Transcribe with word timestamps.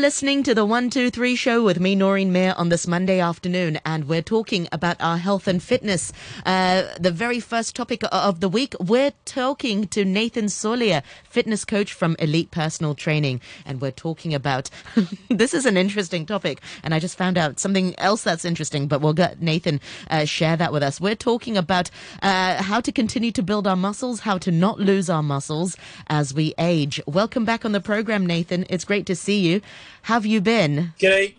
listening 0.00 0.42
to 0.42 0.54
the 0.54 0.64
123 0.64 1.36
show 1.36 1.62
with 1.62 1.78
me, 1.78 1.94
Noreen 1.94 2.32
Mayer, 2.32 2.54
on 2.56 2.70
this 2.70 2.86
Monday 2.86 3.20
afternoon, 3.20 3.78
and 3.84 4.08
we're 4.08 4.22
talking 4.22 4.66
about 4.72 4.96
our 4.98 5.18
health 5.18 5.46
and 5.46 5.62
fitness. 5.62 6.10
Uh, 6.46 6.84
the 6.98 7.10
very 7.10 7.38
first 7.38 7.76
topic 7.76 8.02
of 8.10 8.40
the 8.40 8.48
week, 8.48 8.74
we're 8.80 9.12
talking 9.26 9.86
to 9.88 10.06
Nathan 10.06 10.46
Solia, 10.46 11.02
fitness 11.28 11.66
coach 11.66 11.92
from 11.92 12.16
Elite 12.18 12.50
Personal 12.50 12.94
Training, 12.94 13.42
and 13.66 13.82
we're 13.82 13.90
talking 13.90 14.32
about 14.32 14.70
this 15.28 15.52
is 15.52 15.66
an 15.66 15.76
interesting 15.76 16.24
topic, 16.24 16.62
and 16.82 16.94
I 16.94 16.98
just 16.98 17.18
found 17.18 17.36
out 17.36 17.60
something 17.60 17.94
else 17.98 18.22
that's 18.22 18.46
interesting, 18.46 18.88
but 18.88 19.02
we'll 19.02 19.12
get 19.12 19.42
Nathan 19.42 19.82
uh, 20.10 20.24
share 20.24 20.56
that 20.56 20.72
with 20.72 20.82
us. 20.82 20.98
We're 20.98 21.14
talking 21.14 21.58
about 21.58 21.90
uh, 22.22 22.62
how 22.62 22.80
to 22.80 22.90
continue 22.90 23.32
to 23.32 23.42
build 23.42 23.66
our 23.66 23.76
muscles, 23.76 24.20
how 24.20 24.38
to 24.38 24.50
not 24.50 24.80
lose 24.80 25.10
our 25.10 25.22
muscles 25.22 25.76
as 26.06 26.32
we 26.32 26.54
age. 26.56 27.02
Welcome 27.06 27.44
back 27.44 27.66
on 27.66 27.72
the 27.72 27.80
program, 27.80 28.24
Nathan. 28.24 28.64
It's 28.70 28.84
great 28.84 29.04
to 29.04 29.14
see 29.14 29.40
you. 29.40 29.60
Have 30.02 30.26
you 30.26 30.40
been? 30.40 30.92
G'day. 30.98 31.34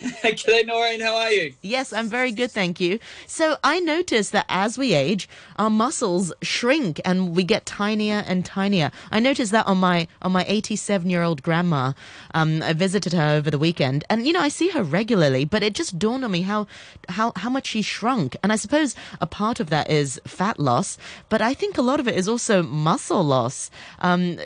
G'day, 0.00 0.64
Noreen. 0.64 1.00
How 1.00 1.16
are 1.16 1.32
you? 1.32 1.54
Yes, 1.60 1.92
I'm 1.92 2.08
very 2.08 2.30
good, 2.30 2.52
thank 2.52 2.78
you. 2.78 3.00
So 3.26 3.56
I 3.64 3.80
noticed 3.80 4.30
that 4.30 4.46
as 4.48 4.78
we 4.78 4.94
age, 4.94 5.28
our 5.56 5.70
muscles 5.70 6.32
shrink 6.40 7.00
and 7.04 7.34
we 7.34 7.42
get 7.42 7.66
tinier 7.66 8.22
and 8.26 8.44
tinier. 8.44 8.92
I 9.10 9.18
noticed 9.18 9.50
that 9.50 9.66
on 9.66 9.78
my 9.78 10.06
on 10.22 10.30
my 10.30 10.44
87 10.46 11.10
year 11.10 11.24
old 11.24 11.42
grandma. 11.42 11.94
Um, 12.32 12.62
I 12.62 12.74
visited 12.74 13.12
her 13.12 13.28
over 13.30 13.50
the 13.50 13.58
weekend, 13.58 14.04
and 14.08 14.24
you 14.24 14.32
know 14.32 14.40
I 14.40 14.48
see 14.48 14.68
her 14.68 14.84
regularly, 14.84 15.44
but 15.44 15.64
it 15.64 15.72
just 15.74 15.98
dawned 15.98 16.24
on 16.24 16.30
me 16.30 16.42
how 16.42 16.68
how 17.08 17.32
how 17.34 17.50
much 17.50 17.66
she 17.66 17.82
shrunk. 17.82 18.36
And 18.44 18.52
I 18.52 18.56
suppose 18.56 18.94
a 19.20 19.26
part 19.26 19.58
of 19.58 19.68
that 19.70 19.90
is 19.90 20.20
fat 20.24 20.60
loss, 20.60 20.96
but 21.28 21.42
I 21.42 21.54
think 21.54 21.76
a 21.76 21.82
lot 21.82 21.98
of 21.98 22.06
it 22.06 22.14
is 22.14 22.28
also 22.28 22.62
muscle 22.62 23.24
loss. 23.24 23.68
Um, 23.98 24.38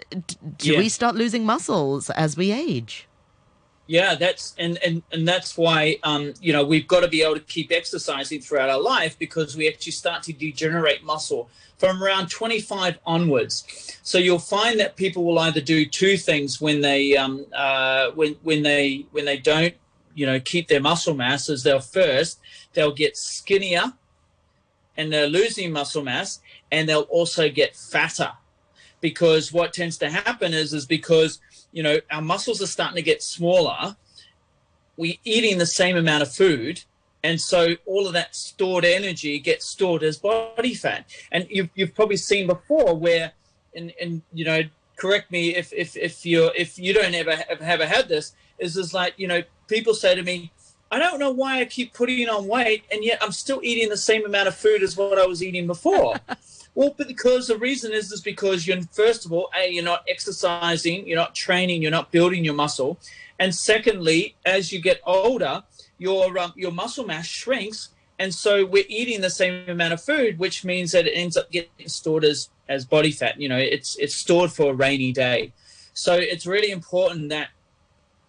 do 0.57 0.73
yeah. 0.73 0.79
we 0.79 0.89
start 0.89 1.15
losing 1.15 1.45
muscles 1.45 2.09
as 2.09 2.39
we 2.39 2.53
age? 2.53 3.07
Yeah, 3.87 4.15
that's 4.15 4.55
and 4.59 4.79
and 4.85 5.03
and 5.11 5.27
that's 5.27 5.59
why 5.59 5.99
um, 6.05 6.35
you 6.41 6.53
know 6.53 6.65
we've 6.65 6.87
got 6.87 7.01
to 7.01 7.09
be 7.09 7.23
able 7.23 7.35
to 7.35 7.41
keep 7.41 7.73
exercising 7.73 8.41
throughout 8.41 8.71
our 8.71 8.81
life 8.81 9.19
because 9.19 9.57
we 9.57 9.69
actually 9.69 9.93
start 9.93 10.23
to 10.25 10.33
degenerate 10.33 11.05
muscle 11.05 11.51
from 11.79 12.01
around 12.01 12.31
25 12.31 13.01
onwards. 13.05 13.99
So 14.05 14.19
you'll 14.19 14.39
find 14.39 14.79
that 14.79 14.95
people 14.95 15.25
will 15.25 15.41
either 15.41 15.61
do 15.61 15.85
two 15.85 16.17
things 16.17 16.61
when 16.61 16.81
they 16.81 17.17
um, 17.17 17.45
uh, 17.53 18.11
when 18.13 18.37
when 18.43 18.63
they 18.63 19.07
when 19.11 19.25
they 19.25 19.39
don't 19.39 19.75
you 20.15 20.27
know 20.27 20.39
keep 20.39 20.69
their 20.69 20.81
muscle 20.81 21.15
mass. 21.15 21.49
Is 21.49 21.65
they'll 21.65 21.81
first 21.81 22.39
they'll 22.75 22.95
get 22.95 23.17
skinnier 23.17 23.93
and 24.97 25.13
they're 25.13 25.27
losing 25.27 25.73
muscle 25.73 26.05
mass, 26.05 26.41
and 26.71 26.89
they'll 26.89 27.03
also 27.03 27.49
get 27.49 27.75
fatter 27.75 28.33
because 29.01 29.53
what 29.53 29.75
tends 29.75 29.99
to 29.99 30.09
happen 30.09 30.55
is 30.55 30.73
is 30.73 30.87
because 30.87 31.41
you 31.73 31.83
know, 31.83 31.99
our 32.11 32.23
muscles 32.23 32.63
are 32.63 32.67
starting 32.67 32.97
to 32.97 33.03
get 33.03 33.23
smaller. 33.23 33.97
We're 34.97 35.17
eating 35.25 35.59
the 35.59 35.67
same 35.67 35.97
amount 35.97 36.23
of 36.23 36.33
food. 36.33 36.85
And 37.25 37.41
so 37.41 37.77
all 37.87 38.07
of 38.07 38.13
that 38.13 38.35
stored 38.35 38.85
energy 38.85 39.39
gets 39.39 39.67
stored 39.67 40.03
as 40.03 40.19
body 40.19 40.75
fat. 40.75 41.07
And 41.31 41.47
you've, 41.49 41.71
you've 41.75 41.95
probably 41.95 42.17
seen 42.17 42.47
before 42.47 42.95
where, 42.95 43.33
and, 43.75 43.93
and 44.01 44.23
you 44.33 44.45
know, 44.45 44.63
correct 44.97 45.31
me 45.31 45.55
if, 45.55 45.73
if, 45.73 45.97
if 45.97 46.27
you're, 46.27 46.53
if 46.57 46.79
you 46.79 46.93
don't 46.93 47.15
ever 47.15 47.37
have 47.37 47.63
ever 47.63 47.87
had 47.87 48.09
this, 48.09 48.35
is 48.59 48.75
this 48.75 48.93
like, 48.93 49.15
you 49.17 49.29
know, 49.29 49.43
people 49.69 49.95
say 49.95 50.15
to 50.15 50.23
me, 50.23 50.53
I 50.91 50.99
don't 50.99 51.19
know 51.19 51.31
why 51.31 51.61
I 51.61 51.65
keep 51.65 51.95
putting 51.95 52.29
on 52.29 52.47
weight 52.47 52.85
and 52.93 53.03
yet 53.03 53.19
I'm 53.23 53.33
still 53.33 53.61
eating 53.63 53.89
the 53.89 53.97
same 53.97 54.27
amount 54.27 54.49
of 54.49 54.55
food 54.55 54.83
as 54.83 54.97
what 54.97 55.19
I 55.19 55.27
was 55.27 55.43
eating 55.43 55.67
before. 55.67 56.17
Well, 56.75 56.95
because 56.97 57.49
the 57.49 57.59
reason 57.59 57.93
is 57.93 58.11
is 58.13 58.23
because 58.23 58.67
you're 58.67 58.81
first 58.93 59.27
of 59.27 59.33
all, 59.33 59.51
a 59.59 59.71
you're 59.71 59.85
not 59.85 60.05
exercising, 60.09 61.07
you're 61.07 61.19
not 61.19 61.35
training, 61.35 61.83
you're 61.83 61.91
not 61.91 62.11
building 62.11 62.45
your 62.45 62.55
muscle, 62.55 62.99
and 63.39 63.55
secondly, 63.55 64.37
as 64.47 64.73
you 64.73 64.81
get 64.81 65.01
older, 65.05 65.65
your 65.99 66.39
um, 66.39 66.53
your 66.57 66.73
muscle 66.73 67.05
mass 67.05 67.27
shrinks, 67.27 67.91
and 68.19 68.35
so 68.35 68.65
we're 68.65 68.87
eating 68.89 69.21
the 69.21 69.31
same 69.31 69.69
amount 69.69 69.93
of 69.93 70.03
food, 70.03 70.39
which 70.39 70.65
means 70.65 70.93
that 70.93 71.07
it 71.07 71.13
ends 71.13 71.37
up 71.37 71.51
getting 71.51 71.89
stored 71.89 72.25
as 72.25 72.49
as 72.69 72.87
body 72.87 73.13
fat. 73.13 73.39
You 73.39 73.51
know, 73.51 73.59
it's 73.59 73.97
it's 73.97 74.15
stored 74.15 74.51
for 74.51 74.71
a 74.71 74.75
rainy 74.75 75.13
day, 75.13 75.53
so 75.93 76.15
it's 76.15 76.47
really 76.47 76.71
important 76.71 77.29
that 77.29 77.49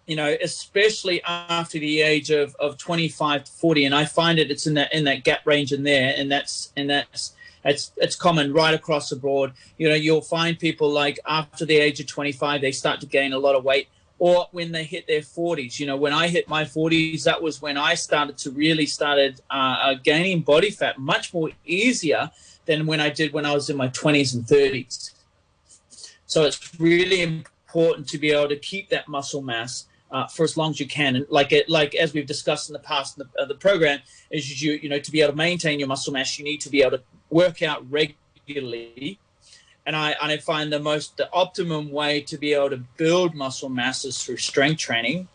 you 0.06 0.16
know, 0.16 0.36
especially 0.42 1.22
after 1.24 1.78
the 1.78 2.02
age 2.02 2.30
of, 2.30 2.54
of 2.56 2.76
25 2.76 3.44
to 3.44 3.52
40. 3.52 3.84
And 3.86 3.94
I 3.94 4.04
find 4.04 4.38
it, 4.38 4.50
it's 4.50 4.66
in 4.66 4.74
that, 4.74 4.92
in 4.92 5.04
that 5.04 5.24
gap 5.24 5.46
range 5.46 5.72
in 5.72 5.82
there. 5.82 6.14
And 6.16 6.30
that's, 6.30 6.72
and 6.76 6.90
that's, 6.90 7.32
it's 7.64 7.92
it's 7.96 8.16
common 8.16 8.52
right 8.52 8.74
across 8.74 9.08
the 9.08 9.16
board. 9.16 9.52
You 9.78 9.88
know, 9.88 9.94
you'll 9.94 10.20
find 10.20 10.58
people 10.58 10.90
like 10.90 11.18
after 11.26 11.64
the 11.64 11.76
age 11.76 12.00
of 12.00 12.06
25, 12.06 12.60
they 12.60 12.72
start 12.72 13.00
to 13.00 13.06
gain 13.06 13.32
a 13.32 13.38
lot 13.38 13.54
of 13.54 13.64
weight, 13.64 13.88
or 14.18 14.48
when 14.52 14.72
they 14.72 14.84
hit 14.84 15.06
their 15.06 15.20
40s. 15.20 15.78
You 15.78 15.86
know, 15.86 15.96
when 15.96 16.12
I 16.12 16.28
hit 16.28 16.48
my 16.48 16.64
40s, 16.64 17.24
that 17.24 17.42
was 17.42 17.62
when 17.62 17.76
I 17.76 17.94
started 17.94 18.36
to 18.38 18.50
really 18.50 18.86
started 18.86 19.40
uh, 19.50 19.76
uh, 19.82 19.94
gaining 19.94 20.42
body 20.42 20.70
fat 20.70 20.98
much 20.98 21.32
more 21.32 21.50
easier 21.64 22.30
than 22.66 22.86
when 22.86 23.00
I 23.00 23.10
did 23.10 23.32
when 23.32 23.46
I 23.46 23.54
was 23.54 23.70
in 23.70 23.76
my 23.76 23.88
20s 23.88 24.34
and 24.34 24.44
30s. 24.44 25.12
So 26.26 26.44
it's 26.44 26.78
really 26.80 27.22
important 27.22 28.08
to 28.08 28.18
be 28.18 28.30
able 28.30 28.48
to 28.48 28.56
keep 28.56 28.88
that 28.90 29.08
muscle 29.08 29.42
mass 29.42 29.86
uh, 30.10 30.26
for 30.26 30.44
as 30.44 30.56
long 30.56 30.70
as 30.70 30.80
you 30.80 30.86
can. 30.86 31.16
And 31.16 31.26
like 31.28 31.52
it, 31.52 31.68
like 31.68 31.94
as 31.94 32.12
we've 32.12 32.26
discussed 32.26 32.68
in 32.68 32.72
the 32.72 32.78
past 32.78 33.18
in 33.18 33.24
the, 33.24 33.42
uh, 33.42 33.46
the 33.46 33.54
program, 33.54 34.00
is 34.30 34.62
you 34.62 34.78
you 34.82 34.88
know 34.88 34.98
to 34.98 35.10
be 35.10 35.20
able 35.20 35.32
to 35.32 35.36
maintain 35.36 35.78
your 35.78 35.88
muscle 35.88 36.12
mass, 36.12 36.38
you 36.38 36.44
need 36.44 36.60
to 36.62 36.70
be 36.70 36.82
able 36.82 36.98
to 36.98 37.02
work 37.30 37.62
out 37.62 37.84
regularly. 37.90 39.18
And 39.86 39.94
I 39.94 40.14
and 40.22 40.32
I 40.32 40.38
find 40.38 40.72
the 40.72 40.80
most 40.80 41.16
the 41.16 41.30
optimum 41.32 41.90
way 41.90 42.20
to 42.22 42.38
be 42.38 42.54
able 42.54 42.70
to 42.70 42.82
build 42.96 43.34
muscle 43.34 43.68
mass 43.68 44.04
is 44.04 44.22
through 44.22 44.38
strength 44.38 44.78
training. 44.78 45.28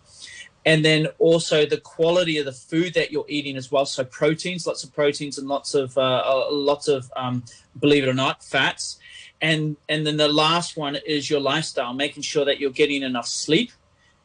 And 0.66 0.84
then 0.84 1.08
also 1.20 1.66
the 1.66 1.78
quality 1.78 2.38
of 2.38 2.46
the 2.46 2.52
food 2.52 2.94
that 2.94 3.12
you're 3.12 3.26
eating 3.30 3.56
as 3.56 3.72
well. 3.72 3.86
So 3.86 4.04
proteins, 4.04 4.68
lots 4.68 4.84
of 4.84 4.94
proteins, 4.94 5.38
and 5.38 5.48
lots 5.48 5.74
of 5.74 5.98
uh, 5.98 6.24
uh 6.26 6.48
lots 6.52 6.88
of 6.88 7.12
um, 7.16 7.44
believe 7.80 8.04
it 8.04 8.10
or 8.10 8.14
not, 8.14 8.44
fats. 8.44 9.00
And 9.42 9.78
and 9.88 10.06
then 10.06 10.18
the 10.18 10.28
last 10.28 10.78
one 10.78 10.98
is 11.06 11.30
your 11.30 11.40
lifestyle, 11.40 11.94
making 11.94 12.24
sure 12.24 12.46
that 12.46 12.60
you're 12.60 12.72
getting 12.72 13.04
enough 13.04 13.28
sleep 13.28 13.72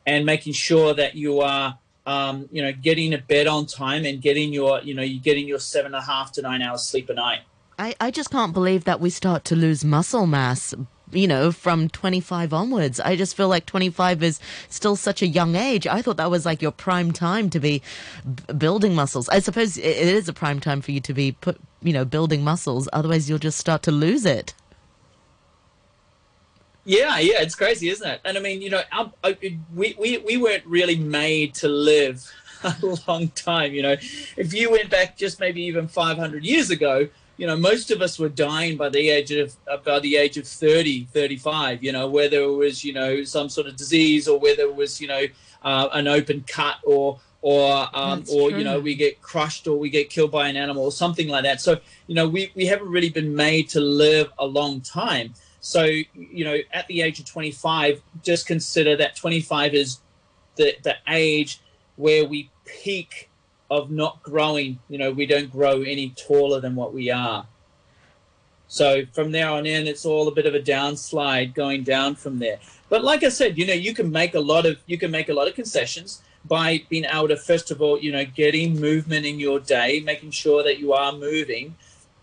and 0.06 0.26
making 0.26 0.52
sure 0.52 0.94
that 0.94 1.14
you 1.14 1.40
are 1.40 1.78
um, 2.06 2.48
you 2.52 2.62
know 2.62 2.72
getting 2.72 3.12
to 3.12 3.18
bed 3.18 3.46
on 3.46 3.66
time 3.66 4.04
and 4.04 4.20
getting 4.20 4.52
your 4.52 4.80
you 4.82 4.94
know 4.94 5.02
you're 5.02 5.22
getting 5.22 5.48
your 5.48 5.58
seven 5.58 5.94
and 5.94 6.02
a 6.02 6.06
half 6.06 6.32
to 6.32 6.42
nine 6.42 6.62
hours 6.62 6.86
sleep 6.86 7.08
a 7.08 7.14
night 7.14 7.40
I, 7.78 7.94
I 8.00 8.10
just 8.10 8.30
can't 8.30 8.52
believe 8.52 8.84
that 8.84 9.00
we 9.00 9.10
start 9.10 9.44
to 9.46 9.56
lose 9.56 9.84
muscle 9.84 10.26
mass 10.26 10.74
you 11.14 11.28
know, 11.28 11.52
from 11.52 11.88
25 11.88 12.52
onwards. 12.52 13.00
I 13.00 13.16
just 13.16 13.36
feel 13.36 13.48
like 13.48 13.66
25 13.66 14.22
is 14.22 14.40
still 14.68 14.96
such 14.96 15.22
a 15.22 15.26
young 15.26 15.54
age. 15.54 15.86
I 15.86 16.02
thought 16.02 16.16
that 16.16 16.30
was 16.30 16.44
like 16.44 16.60
your 16.60 16.72
prime 16.72 17.12
time 17.12 17.50
to 17.50 17.60
be 17.60 17.82
b- 18.24 18.54
building 18.54 18.94
muscles. 18.94 19.28
I 19.28 19.38
suppose 19.38 19.76
it 19.76 19.84
is 19.84 20.28
a 20.28 20.32
prime 20.32 20.60
time 20.60 20.80
for 20.80 20.92
you 20.92 21.00
to 21.00 21.14
be 21.14 21.32
put, 21.32 21.58
you 21.82 21.92
know, 21.92 22.04
building 22.04 22.42
muscles. 22.42 22.88
Otherwise, 22.92 23.28
you'll 23.28 23.38
just 23.38 23.58
start 23.58 23.82
to 23.84 23.92
lose 23.92 24.26
it. 24.26 24.54
Yeah, 26.84 27.18
yeah, 27.18 27.40
it's 27.40 27.54
crazy, 27.54 27.88
isn't 27.88 28.06
it? 28.06 28.20
And 28.24 28.36
I 28.36 28.40
mean, 28.40 28.60
you 28.60 28.70
know, 28.70 28.82
our, 28.92 29.10
uh, 29.22 29.32
we, 29.74 29.94
we, 29.98 30.18
we 30.18 30.36
weren't 30.36 30.66
really 30.66 30.96
made 30.96 31.54
to 31.54 31.68
live 31.68 32.30
a 32.64 32.74
long 33.08 33.28
time. 33.28 33.72
You 33.72 33.82
know, 33.82 33.96
if 34.36 34.52
you 34.52 34.70
went 34.70 34.90
back 34.90 35.16
just 35.16 35.40
maybe 35.40 35.62
even 35.62 35.88
500 35.88 36.44
years 36.44 36.70
ago, 36.70 37.08
you 37.36 37.46
know, 37.46 37.56
most 37.56 37.90
of 37.90 38.00
us 38.00 38.18
were 38.18 38.28
dying 38.28 38.76
by 38.76 38.88
the 38.90 39.10
age 39.10 39.32
of 39.32 39.56
uh, 39.68 39.78
by 39.78 39.98
the 39.98 40.16
age 40.16 40.36
of 40.36 40.46
30, 40.46 41.06
35. 41.06 41.82
You 41.82 41.92
know, 41.92 42.08
whether 42.08 42.40
it 42.40 42.52
was 42.52 42.84
you 42.84 42.92
know 42.92 43.24
some 43.24 43.48
sort 43.48 43.66
of 43.66 43.76
disease 43.76 44.28
or 44.28 44.38
whether 44.38 44.62
it 44.62 44.74
was 44.74 45.00
you 45.00 45.08
know 45.08 45.26
uh, 45.62 45.88
an 45.92 46.06
open 46.06 46.44
cut 46.46 46.76
or 46.84 47.18
or 47.42 47.88
um, 47.92 48.24
or 48.30 48.50
true. 48.50 48.58
you 48.58 48.64
know 48.64 48.78
we 48.78 48.94
get 48.94 49.20
crushed 49.20 49.66
or 49.66 49.76
we 49.76 49.90
get 49.90 50.10
killed 50.10 50.30
by 50.30 50.48
an 50.48 50.56
animal 50.56 50.84
or 50.84 50.92
something 50.92 51.26
like 51.26 51.42
that. 51.42 51.60
So 51.60 51.80
you 52.06 52.14
know 52.14 52.28
we 52.28 52.52
we 52.54 52.66
haven't 52.66 52.88
really 52.88 53.10
been 53.10 53.34
made 53.34 53.68
to 53.70 53.80
live 53.80 54.30
a 54.38 54.46
long 54.46 54.80
time. 54.80 55.34
So, 55.64 55.84
you 55.84 56.44
know, 56.44 56.58
at 56.74 56.86
the 56.88 57.00
age 57.00 57.20
of 57.20 57.24
25, 57.24 58.02
just 58.22 58.46
consider 58.46 58.96
that 58.96 59.16
25 59.16 59.72
is 59.72 59.98
the, 60.56 60.76
the 60.82 60.96
age 61.08 61.58
where 61.96 62.26
we 62.26 62.50
peak 62.66 63.30
of 63.70 63.90
not 63.90 64.22
growing. 64.22 64.78
You 64.90 64.98
know, 64.98 65.10
we 65.10 65.24
don't 65.24 65.50
grow 65.50 65.80
any 65.80 66.10
taller 66.10 66.60
than 66.60 66.74
what 66.74 66.92
we 66.92 67.10
are. 67.10 67.46
So 68.68 69.06
from 69.14 69.32
there 69.32 69.48
on 69.48 69.64
in, 69.64 69.86
it's 69.86 70.04
all 70.04 70.28
a 70.28 70.34
bit 70.34 70.44
of 70.44 70.54
a 70.54 70.60
downslide 70.60 71.54
going 71.54 71.82
down 71.82 72.16
from 72.16 72.40
there. 72.40 72.58
But 72.90 73.02
like 73.02 73.22
I 73.22 73.30
said, 73.30 73.56
you 73.56 73.66
know, 73.66 73.72
you 73.72 73.94
can 73.94 74.12
make 74.12 74.34
a 74.34 74.40
lot 74.40 74.66
of 74.66 74.76
you 74.86 74.98
can 74.98 75.10
make 75.10 75.30
a 75.30 75.34
lot 75.34 75.48
of 75.48 75.54
concessions 75.54 76.20
by 76.44 76.82
being 76.90 77.06
able 77.06 77.28
to 77.28 77.38
first 77.38 77.70
of 77.70 77.80
all, 77.80 77.98
you 77.98 78.12
know, 78.12 78.26
getting 78.26 78.78
movement 78.78 79.24
in 79.24 79.40
your 79.40 79.60
day, 79.60 80.00
making 80.00 80.32
sure 80.32 80.62
that 80.62 80.78
you 80.78 80.92
are 80.92 81.12
moving, 81.12 81.74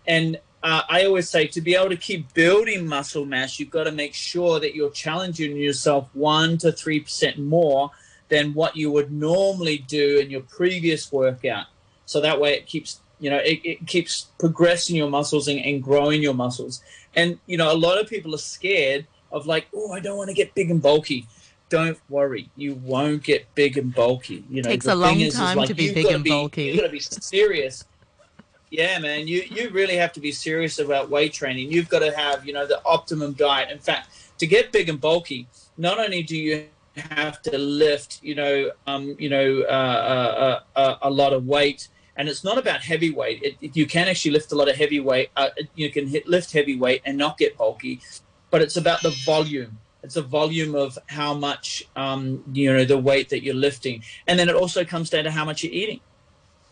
and 0.06 0.38
uh, 0.62 0.82
I 0.88 1.04
always 1.04 1.28
say 1.28 1.46
to 1.48 1.60
be 1.60 1.74
able 1.74 1.88
to 1.88 1.96
keep 1.96 2.32
building 2.34 2.86
muscle 2.86 3.24
mass, 3.24 3.58
you've 3.58 3.70
got 3.70 3.84
to 3.84 3.92
make 3.92 4.14
sure 4.14 4.60
that 4.60 4.74
you're 4.74 4.90
challenging 4.90 5.56
yourself 5.56 6.08
one 6.12 6.56
to 6.58 6.70
three 6.70 7.00
percent 7.00 7.38
more 7.38 7.90
than 8.28 8.54
what 8.54 8.76
you 8.76 8.90
would 8.90 9.12
normally 9.12 9.78
do 9.78 10.18
in 10.18 10.30
your 10.30 10.42
previous 10.42 11.10
workout. 11.12 11.66
So 12.06 12.20
that 12.20 12.40
way, 12.40 12.54
it 12.54 12.66
keeps 12.66 13.00
you 13.18 13.30
know 13.30 13.38
it, 13.38 13.60
it 13.64 13.86
keeps 13.86 14.28
progressing 14.38 14.96
your 14.96 15.10
muscles 15.10 15.48
and, 15.48 15.58
and 15.60 15.82
growing 15.82 16.22
your 16.22 16.34
muscles. 16.34 16.82
And 17.14 17.38
you 17.46 17.56
know, 17.56 17.72
a 17.72 17.76
lot 17.76 18.00
of 18.00 18.08
people 18.08 18.34
are 18.34 18.38
scared 18.38 19.06
of 19.32 19.46
like, 19.46 19.66
oh, 19.74 19.92
I 19.92 20.00
don't 20.00 20.16
want 20.16 20.28
to 20.28 20.34
get 20.34 20.54
big 20.54 20.70
and 20.70 20.80
bulky. 20.80 21.26
don't 21.68 21.98
worry, 22.10 22.50
you 22.54 22.74
won't 22.74 23.22
get 23.22 23.52
big 23.54 23.78
and 23.78 23.94
bulky. 23.94 24.44
You 24.50 24.62
know, 24.62 24.68
Takes 24.68 24.86
a 24.86 24.94
long 24.94 25.14
thing 25.14 25.22
is, 25.22 25.34
is 25.34 25.40
time 25.40 25.56
like, 25.56 25.68
to 25.68 25.74
be 25.74 25.92
big 25.92 26.06
and 26.06 26.22
be- 26.22 26.30
bulky. 26.30 26.64
You've 26.64 26.76
got 26.76 26.86
to 26.86 26.92
be 26.92 27.00
serious. 27.00 27.84
Yeah, 28.72 28.98
man, 29.00 29.28
you 29.28 29.42
you 29.50 29.68
really 29.68 29.96
have 29.96 30.14
to 30.14 30.20
be 30.20 30.32
serious 30.32 30.78
about 30.78 31.10
weight 31.10 31.34
training. 31.34 31.70
You've 31.70 31.90
got 31.90 31.98
to 31.98 32.10
have 32.16 32.46
you 32.46 32.54
know 32.54 32.66
the 32.66 32.80
optimum 32.86 33.34
diet. 33.34 33.70
In 33.70 33.78
fact, 33.78 34.08
to 34.38 34.46
get 34.46 34.72
big 34.72 34.88
and 34.88 34.98
bulky, 34.98 35.46
not 35.76 35.98
only 35.98 36.22
do 36.22 36.38
you 36.38 36.64
have 36.96 37.42
to 37.42 37.58
lift, 37.58 38.18
you 38.22 38.34
know, 38.34 38.70
um, 38.86 39.14
you 39.18 39.28
know, 39.28 39.60
uh, 39.68 39.72
uh, 40.14 40.60
uh, 40.74 40.78
uh, 40.78 40.96
a 41.02 41.10
lot 41.10 41.34
of 41.34 41.44
weight, 41.46 41.88
and 42.16 42.30
it's 42.30 42.44
not 42.44 42.56
about 42.56 42.80
heavy 42.80 43.10
weight. 43.10 43.42
It, 43.42 43.56
it- 43.60 43.76
you 43.76 43.84
can 43.86 44.08
actually 44.08 44.30
lift 44.30 44.52
a 44.52 44.54
lot 44.54 44.70
of 44.70 44.76
heavy 44.76 45.00
weight. 45.00 45.28
Uh, 45.36 45.50
you 45.74 45.90
can 45.90 46.06
hit, 46.06 46.26
lift 46.26 46.50
heavy 46.50 46.76
weight 46.78 47.02
and 47.04 47.18
not 47.18 47.36
get 47.36 47.58
bulky, 47.58 48.00
but 48.50 48.62
it's 48.62 48.78
about 48.78 49.02
the 49.02 49.10
volume. 49.26 49.78
It's 50.02 50.14
the 50.14 50.22
volume 50.22 50.74
of 50.74 50.98
how 51.08 51.34
much, 51.34 51.84
um, 51.94 52.42
you 52.54 52.72
know, 52.72 52.86
the 52.86 52.98
weight 52.98 53.28
that 53.28 53.42
you're 53.44 53.54
lifting, 53.68 54.02
and 54.26 54.38
then 54.38 54.48
it 54.48 54.54
also 54.54 54.82
comes 54.82 55.10
down 55.10 55.24
to 55.24 55.30
how 55.30 55.44
much 55.44 55.62
you're 55.62 55.72
eating, 55.74 56.00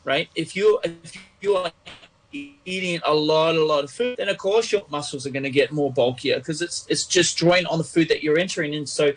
right? 0.04 0.28
If 0.34 0.56
you 0.56 0.80
if 0.84 1.12
you 1.40 1.56
are 1.56 1.72
eating 2.32 3.00
a 3.04 3.14
lot, 3.14 3.56
a 3.56 3.64
lot 3.64 3.84
of 3.84 3.90
food, 3.90 4.16
then 4.18 4.28
of 4.28 4.38
course 4.38 4.70
your 4.72 4.82
muscles 4.90 5.26
are 5.26 5.30
going 5.30 5.42
to 5.42 5.50
get 5.50 5.72
more 5.72 5.92
bulkier 5.92 6.38
because 6.38 6.62
it's 6.62 6.86
it's 6.88 7.06
just 7.06 7.36
drawing 7.36 7.66
on 7.66 7.78
the 7.78 7.84
food 7.84 8.08
that 8.08 8.22
you're 8.22 8.38
entering 8.38 8.74
in. 8.74 8.86
So, 8.86 9.12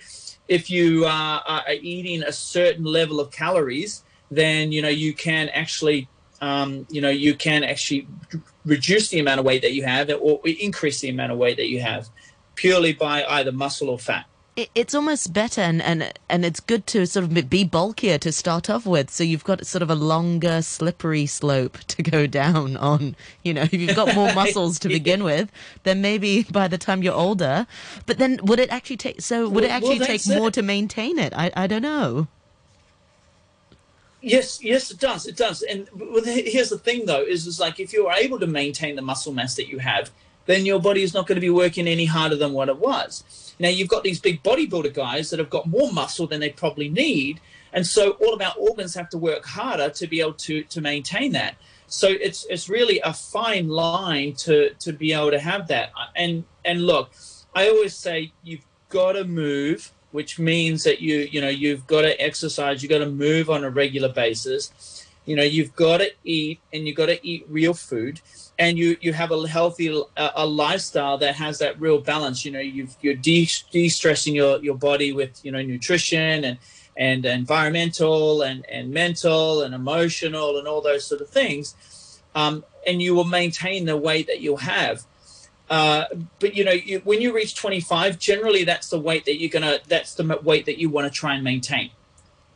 if 0.47 0.69
you 0.69 1.05
uh, 1.05 1.39
are 1.45 1.63
eating 1.73 2.23
a 2.23 2.31
certain 2.31 2.83
level 2.83 3.19
of 3.19 3.31
calories, 3.31 4.03
then 4.31 4.71
you 4.71 4.81
know 4.81 4.89
you 4.89 5.13
can 5.13 5.49
actually, 5.49 6.07
um, 6.41 6.87
you 6.89 7.01
know, 7.01 7.09
you 7.09 7.35
can 7.35 7.63
actually 7.63 8.07
reduce 8.65 9.09
the 9.09 9.19
amount 9.19 9.39
of 9.39 9.45
weight 9.45 9.61
that 9.61 9.73
you 9.73 9.83
have 9.83 10.09
or 10.19 10.39
increase 10.45 10.99
the 11.01 11.09
amount 11.09 11.31
of 11.31 11.37
weight 11.37 11.57
that 11.57 11.69
you 11.69 11.81
have 11.81 12.09
purely 12.55 12.93
by 12.93 13.23
either 13.25 13.51
muscle 13.51 13.89
or 13.89 13.99
fat. 13.99 14.25
It, 14.55 14.69
it's 14.75 14.93
almost 14.93 15.33
better 15.33 15.61
and, 15.61 15.81
and 15.81 16.13
and 16.29 16.45
it's 16.45 16.59
good 16.59 16.85
to 16.87 17.07
sort 17.07 17.25
of 17.25 17.49
be 17.49 17.63
bulkier 17.63 18.19
to 18.19 18.31
start 18.31 18.69
off 18.69 18.85
with. 18.85 19.09
So 19.09 19.23
you've 19.23 19.43
got 19.43 19.65
sort 19.65 19.81
of 19.81 19.89
a 19.89 19.95
longer, 19.95 20.61
slippery 20.61 21.25
slope 21.25 21.77
to 21.87 22.03
go 22.03 22.27
down 22.27 22.77
on. 22.77 23.15
You 23.43 23.55
know, 23.55 23.63
if 23.63 23.73
you've 23.73 23.95
got 23.95 24.13
more 24.15 24.33
muscles 24.35 24.77
to 24.79 24.89
begin 24.89 25.23
with, 25.23 25.51
then 25.83 26.01
maybe 26.01 26.43
by 26.51 26.67
the 26.67 26.77
time 26.77 27.01
you're 27.01 27.15
older. 27.15 27.65
But 28.05 28.19
then 28.19 28.39
would 28.43 28.59
it 28.59 28.69
actually 28.69 28.97
take? 28.97 29.21
So 29.21 29.49
would 29.49 29.63
it 29.63 29.71
actually 29.71 29.99
well, 29.99 30.07
take 30.07 30.27
more 30.27 30.47
it. 30.49 30.53
to 30.55 30.61
maintain 30.61 31.17
it? 31.17 31.33
I 31.35 31.51
I 31.55 31.67
don't 31.67 31.81
know. 31.81 32.27
Yes, 34.23 34.63
yes, 34.63 34.89
it 34.89 34.99
does. 34.99 35.25
It 35.25 35.35
does. 35.35 35.63
And 35.63 35.89
well, 35.93 36.23
here's 36.23 36.69
the 36.69 36.77
thing, 36.77 37.07
though, 37.07 37.23
is, 37.23 37.45
is 37.45 37.59
like 37.59 37.77
if 37.81 37.91
you 37.91 38.07
are 38.07 38.15
able 38.15 38.39
to 38.39 38.47
maintain 38.47 38.95
the 38.95 39.01
muscle 39.01 39.33
mass 39.33 39.55
that 39.55 39.67
you 39.67 39.79
have, 39.79 40.11
then 40.45 40.65
your 40.65 40.79
body 40.79 41.03
is 41.03 41.13
not 41.13 41.27
going 41.27 41.35
to 41.35 41.41
be 41.41 41.49
working 41.49 41.89
any 41.89 42.05
harder 42.05 42.37
than 42.37 42.53
what 42.53 42.69
it 42.69 42.77
was. 42.77 43.25
Now 43.59 43.69
you've 43.69 43.87
got 43.87 44.03
these 44.03 44.19
big 44.19 44.43
bodybuilder 44.43 44.93
guys 44.93 45.29
that 45.29 45.39
have 45.39 45.49
got 45.49 45.67
more 45.67 45.91
muscle 45.91 46.27
than 46.27 46.39
they 46.39 46.49
probably 46.49 46.89
need, 46.89 47.39
and 47.71 47.85
so 47.85 48.11
all 48.11 48.33
of 48.33 48.41
our 48.41 48.53
organs 48.57 48.95
have 48.95 49.09
to 49.09 49.17
work 49.17 49.45
harder 49.45 49.89
to 49.89 50.07
be 50.07 50.19
able 50.21 50.33
to 50.33 50.63
to 50.63 50.81
maintain 50.81 51.31
that. 51.33 51.55
So 51.87 52.07
it's 52.09 52.45
it's 52.49 52.69
really 52.69 52.99
a 53.01 53.13
fine 53.13 53.67
line 53.67 54.33
to 54.45 54.73
to 54.79 54.93
be 54.93 55.13
able 55.13 55.31
to 55.31 55.39
have 55.39 55.67
that. 55.67 55.91
Uh, 55.95 56.07
and 56.15 56.43
and 56.65 56.85
look, 56.85 57.11
I 57.53 57.67
always 57.69 57.95
say 57.95 58.31
you've 58.43 58.65
got 58.89 59.13
to 59.13 59.25
move, 59.25 59.91
which 60.11 60.39
means 60.39 60.83
that 60.83 61.01
you 61.01 61.27
you 61.31 61.41
know 61.41 61.49
you've 61.49 61.85
got 61.87 62.01
to 62.01 62.19
exercise, 62.21 62.81
you've 62.81 62.89
got 62.89 62.99
to 62.99 63.09
move 63.09 63.49
on 63.49 63.63
a 63.63 63.69
regular 63.69 64.09
basis. 64.09 65.02
You 65.25 65.35
know, 65.35 65.43
you've 65.43 65.75
got 65.75 65.97
to 65.97 66.11
eat, 66.23 66.59
and 66.73 66.85
you've 66.85 66.97
got 66.97 67.05
to 67.05 67.25
eat 67.25 67.45
real 67.49 67.73
food, 67.73 68.21
and 68.59 68.77
you 68.77 68.97
you 69.01 69.13
have 69.13 69.31
a 69.31 69.47
healthy 69.47 69.87
a, 70.17 70.31
a 70.35 70.45
lifestyle 70.45 71.17
that 71.19 71.35
has 71.35 71.59
that 71.59 71.79
real 71.79 71.99
balance. 71.99 72.43
You 72.43 72.51
know, 72.51 72.59
you've, 72.59 72.95
you're 73.01 73.15
de 73.15 73.45
stressing 73.45 74.35
your 74.35 74.61
your 74.63 74.75
body 74.75 75.13
with 75.13 75.43
you 75.45 75.51
know 75.51 75.61
nutrition 75.61 76.43
and 76.43 76.57
and 76.97 77.25
environmental 77.25 78.41
and 78.41 78.65
and 78.69 78.91
mental 78.91 79.61
and 79.61 79.73
emotional 79.73 80.57
and 80.57 80.67
all 80.67 80.81
those 80.81 81.05
sort 81.05 81.21
of 81.21 81.29
things, 81.29 82.21
um, 82.35 82.63
and 82.85 83.01
you 83.01 83.15
will 83.15 83.23
maintain 83.23 83.85
the 83.85 83.97
weight 83.97 84.27
that 84.27 84.41
you'll 84.41 84.57
have. 84.57 85.05
Uh, 85.69 86.05
but 86.39 86.55
you 86.55 86.63
know, 86.63 86.71
you, 86.71 86.99
when 87.05 87.21
you 87.21 87.33
reach 87.33 87.55
25, 87.55 88.19
generally 88.19 88.63
that's 88.63 88.89
the 88.89 88.99
weight 88.99 89.25
that 89.25 89.39
you're 89.39 89.49
gonna. 89.49 89.79
That's 89.87 90.15
the 90.15 90.39
weight 90.43 90.65
that 90.65 90.77
you 90.77 90.89
want 90.89 91.11
to 91.11 91.19
try 91.19 91.33
and 91.33 91.43
maintain. 91.43 91.91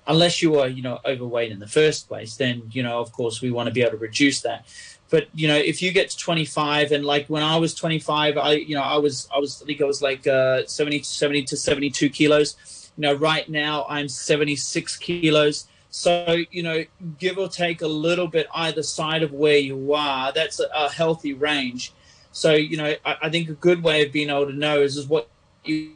Unless 0.07 0.41
you 0.41 0.59
are, 0.59 0.67
you 0.67 0.81
know, 0.81 0.99
overweight 1.05 1.51
in 1.51 1.59
the 1.59 1.67
first 1.67 2.07
place, 2.07 2.37
then 2.37 2.63
you 2.71 2.83
know, 2.83 2.99
of 2.99 3.11
course, 3.11 3.41
we 3.41 3.51
want 3.51 3.67
to 3.67 3.73
be 3.73 3.81
able 3.81 3.91
to 3.91 3.97
reduce 3.97 4.41
that. 4.41 4.65
But 5.09 5.27
you 5.33 5.47
know, 5.47 5.55
if 5.55 5.81
you 5.81 5.91
get 5.91 6.09
to 6.09 6.17
25, 6.17 6.91
and 6.91 7.05
like 7.05 7.27
when 7.27 7.43
I 7.43 7.57
was 7.57 7.73
25, 7.73 8.37
I, 8.37 8.53
you 8.53 8.75
know, 8.75 8.81
I 8.81 8.97
was, 8.97 9.27
I 9.33 9.39
was, 9.39 9.61
I 9.61 9.65
think 9.65 9.81
I 9.81 9.85
was 9.85 10.01
like 10.01 10.27
uh, 10.27 10.65
70, 10.65 11.03
70 11.03 11.43
to 11.43 11.57
72 11.57 12.09
kilos. 12.09 12.91
You 12.97 13.03
know, 13.03 13.13
right 13.13 13.47
now 13.47 13.85
I'm 13.87 14.09
76 14.09 14.97
kilos. 14.97 15.67
So, 15.89 16.37
you 16.51 16.63
know, 16.63 16.83
give 17.17 17.37
or 17.37 17.47
take 17.47 17.81
a 17.81 17.87
little 17.87 18.27
bit 18.27 18.47
either 18.53 18.83
side 18.83 19.23
of 19.23 19.31
where 19.31 19.57
you 19.57 19.93
are, 19.93 20.31
that's 20.33 20.59
a, 20.59 20.67
a 20.75 20.89
healthy 20.91 21.33
range. 21.33 21.93
So, 22.31 22.53
you 22.53 22.77
know, 22.77 22.93
I, 23.05 23.15
I 23.23 23.29
think 23.29 23.49
a 23.49 23.53
good 23.53 23.83
way 23.83 24.05
of 24.05 24.11
being 24.11 24.29
able 24.29 24.47
to 24.47 24.53
know 24.53 24.81
is, 24.81 24.97
is 24.97 25.07
what 25.07 25.29
you 25.63 25.93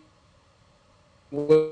were 1.29 1.71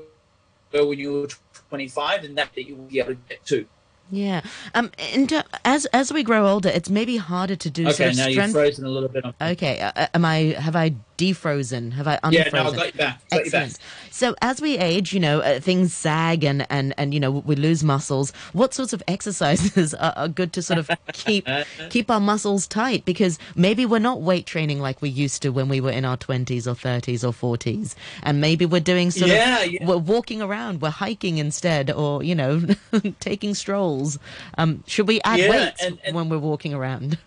when 0.72 0.98
you 0.98 1.12
were 1.12 1.28
25 1.70 2.24
and 2.24 2.36
that, 2.36 2.50
that 2.54 2.64
you 2.68 2.76
will 2.76 2.84
be 2.84 2.98
able 3.00 3.14
to 3.14 3.18
get 3.28 3.44
to. 3.46 3.64
Yeah. 4.12 4.40
Um. 4.74 4.90
And 5.14 5.28
ter- 5.28 5.44
as 5.64 5.86
as 5.86 6.12
we 6.12 6.24
grow 6.24 6.48
older, 6.48 6.68
it's 6.68 6.90
maybe 6.90 7.16
harder 7.16 7.54
to 7.54 7.70
do 7.70 7.84
sort 7.84 7.94
Okay, 7.94 8.10
of 8.10 8.16
now 8.16 8.24
you've 8.26 8.32
strength. 8.34 8.52
frozen 8.52 8.84
a 8.84 8.88
little 8.90 9.08
bit. 9.08 9.24
On- 9.24 9.34
Okay. 9.40 9.78
Uh, 9.80 10.08
am 10.12 10.24
I? 10.24 10.56
Have 10.58 10.74
I 10.74 10.96
defrozen? 11.20 11.92
Have 11.92 12.08
I 12.08 12.18
unfrozen? 12.22 12.32
yeah, 12.54 12.62
no, 12.62 12.70
I 12.70 12.74
got 12.76 12.86
you 12.86 12.92
back. 12.98 13.28
Got 13.30 13.44
you 13.44 13.50
back. 13.50 13.62
Excellent. 13.64 13.78
So 14.10 14.34
as 14.42 14.60
we 14.60 14.78
age, 14.78 15.12
you 15.12 15.20
know, 15.20 15.40
uh, 15.40 15.60
things 15.60 15.92
sag 15.94 16.44
and, 16.44 16.66
and, 16.70 16.92
and, 16.98 17.12
you 17.14 17.20
know, 17.20 17.30
we 17.30 17.54
lose 17.56 17.82
muscles. 17.84 18.32
What 18.52 18.74
sorts 18.74 18.92
of 18.92 19.02
exercises 19.08 19.94
are, 19.94 20.12
are 20.16 20.28
good 20.28 20.52
to 20.54 20.62
sort 20.62 20.78
of 20.78 20.90
keep 21.12 21.46
keep 21.90 22.10
our 22.10 22.20
muscles 22.20 22.66
tight? 22.66 23.04
Because 23.04 23.38
maybe 23.54 23.86
we're 23.86 23.98
not 23.98 24.20
weight 24.22 24.46
training 24.46 24.80
like 24.80 25.00
we 25.02 25.08
used 25.08 25.42
to 25.42 25.50
when 25.50 25.68
we 25.68 25.80
were 25.80 25.90
in 25.90 26.04
our 26.04 26.16
20s 26.16 26.66
or 26.66 26.74
30s 26.74 27.22
or 27.24 27.56
40s. 27.56 27.94
And 28.22 28.40
maybe 28.40 28.66
we're 28.66 28.80
doing 28.80 29.10
sort 29.10 29.30
Yeah, 29.30 29.60
of, 29.60 29.72
yeah. 29.72 29.86
we're 29.86 29.96
walking 29.98 30.42
around, 30.42 30.80
we're 30.82 30.90
hiking 30.90 31.38
instead, 31.38 31.90
or, 31.90 32.22
you 32.22 32.34
know, 32.34 32.62
taking 33.20 33.54
strolls. 33.54 34.18
Um, 34.58 34.82
should 34.86 35.06
we 35.08 35.20
add 35.22 35.38
Yeah, 35.40 35.50
weights 35.50 35.84
and- 35.84 35.98
and- 36.04 36.14
when 36.16 36.28
we're 36.28 36.38
walking 36.38 36.74
around? 36.74 37.18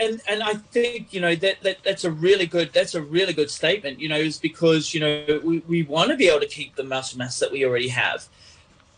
And 0.00 0.20
and 0.26 0.42
I 0.42 0.54
think 0.54 1.12
you 1.12 1.20
know 1.20 1.34
that, 1.36 1.62
that 1.62 1.78
that's 1.84 2.04
a 2.04 2.10
really 2.10 2.46
good 2.46 2.72
that's 2.72 2.94
a 2.94 3.02
really 3.02 3.32
good 3.32 3.50
statement. 3.50 4.00
You 4.00 4.08
know, 4.08 4.16
is 4.16 4.38
because 4.38 4.94
you 4.94 5.00
know 5.00 5.40
we, 5.44 5.58
we 5.68 5.82
want 5.82 6.10
to 6.10 6.16
be 6.16 6.28
able 6.28 6.40
to 6.40 6.46
keep 6.46 6.74
the 6.74 6.82
muscle 6.82 7.18
mass 7.18 7.38
that 7.38 7.52
we 7.52 7.64
already 7.64 7.88
have, 7.88 8.26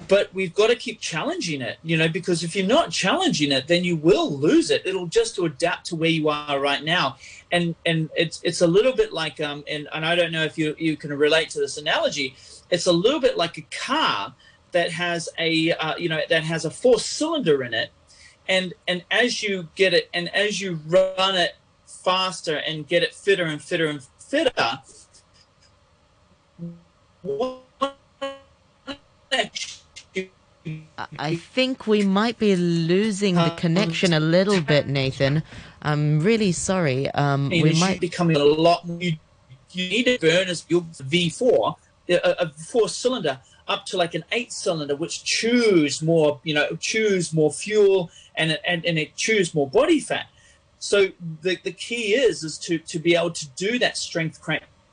but 0.09 0.32
we've 0.32 0.54
got 0.54 0.68
to 0.68 0.76
keep 0.76 1.00
challenging 1.00 1.61
it. 1.61 1.78
You 1.82 1.97
know, 1.97 2.09
because 2.09 2.44
if 2.44 2.54
you're 2.54 2.66
not 2.66 2.90
challenging 2.90 3.50
it, 3.50 3.66
then 3.66 3.85
you 3.85 3.97
will 3.97 4.30
lose 4.30 4.71
it. 4.71 4.87
It'll 4.87 5.09
just 5.09 5.35
to 5.37 5.44
adapt 5.44 5.87
to 5.87 5.97
where 5.97 6.11
you 6.11 6.28
are 6.28 6.61
right 6.61 6.82
now, 6.82 7.16
and 7.50 7.75
and 7.85 8.09
it's 8.16 8.40
it's 8.44 8.61
a 8.61 8.66
little 8.66 8.94
bit 8.94 9.12
like 9.12 9.40
um 9.40 9.64
and 9.68 9.88
and 9.92 10.06
I 10.06 10.14
don't 10.14 10.32
know 10.32 10.44
if 10.44 10.56
you 10.56 10.76
you 10.78 10.97
can 10.97 11.12
relate 11.12 11.50
to 11.50 11.59
this 11.59 11.76
analogy. 11.76 12.37
It's 12.71 12.87
a 12.87 12.92
little 12.92 13.21
bit 13.21 13.37
like 13.37 13.59
a 13.59 13.66
car 13.71 14.35
that 14.71 14.92
has 14.92 15.28
a 15.38 15.73
uh, 15.73 15.97
you 15.97 16.09
know 16.09 16.21
that 16.28 16.44
has 16.44 16.64
a 16.64 16.71
four 16.71 16.99
cylinder 17.00 17.64
in 17.64 17.75
it 17.75 17.90
and 18.49 18.75
and 18.88 19.04
as 19.11 19.42
you 19.42 19.68
get 19.75 19.94
it 19.94 20.08
and 20.12 20.28
as 20.34 20.61
you 20.61 20.80
run 20.87 21.34
it 21.37 21.56
faster 21.87 22.56
and 22.56 22.87
get 22.88 23.02
it 23.02 23.14
fitter 23.14 23.44
and 23.44 23.62
fitter 23.62 23.87
and 23.87 24.02
fitter 24.18 24.50
I- 31.18 31.34
think 31.37 31.87
we 31.87 32.02
might 32.04 32.38
be 32.38 32.54
losing 32.56 33.34
the 33.34 33.50
Um, 33.52 33.56
connection 33.56 34.12
a 34.12 34.20
little 34.20 34.61
bit, 34.61 34.87
Nathan. 34.87 35.42
I'm 35.82 36.20
really 36.20 36.52
sorry. 36.52 37.11
Um, 37.11 37.50
we 37.50 37.72
might. 37.75 38.00
becoming 38.00 38.37
a 38.37 38.44
lot 38.44 38.82
you, 38.99 39.16
you 39.72 39.88
need 39.88 40.04
to 40.04 40.18
burn 40.20 40.49
as 40.49 40.64
your 40.68 40.82
v4 40.82 41.75
a, 42.08 42.44
a 42.44 42.49
four 42.50 42.88
cylinder 42.88 43.40
up 43.73 43.87
to 43.87 43.97
like 43.97 44.14
an 44.14 44.25
eight 44.33 44.52
cylinder 44.52 44.95
which 44.95 45.25
chews 45.25 46.02
more 46.02 46.41
you 46.45 46.55
know 46.55 46.76
chews 46.76 47.33
more 47.33 47.50
fuel 47.50 48.11
and 48.37 48.59
and, 48.67 48.85
and 48.85 48.99
it 48.99 49.17
chews 49.17 49.55
more 49.55 49.69
body 49.69 50.00
fat. 50.00 50.26
So 50.79 51.09
the, 51.43 51.57
the 51.62 51.73
key 51.73 52.14
is 52.14 52.45
is 52.45 52.59
to 52.67 52.79
to 52.79 52.99
be 52.99 53.14
able 53.14 53.31
to 53.31 53.49
do 53.50 53.79
that 53.79 53.97
strength 53.97 54.41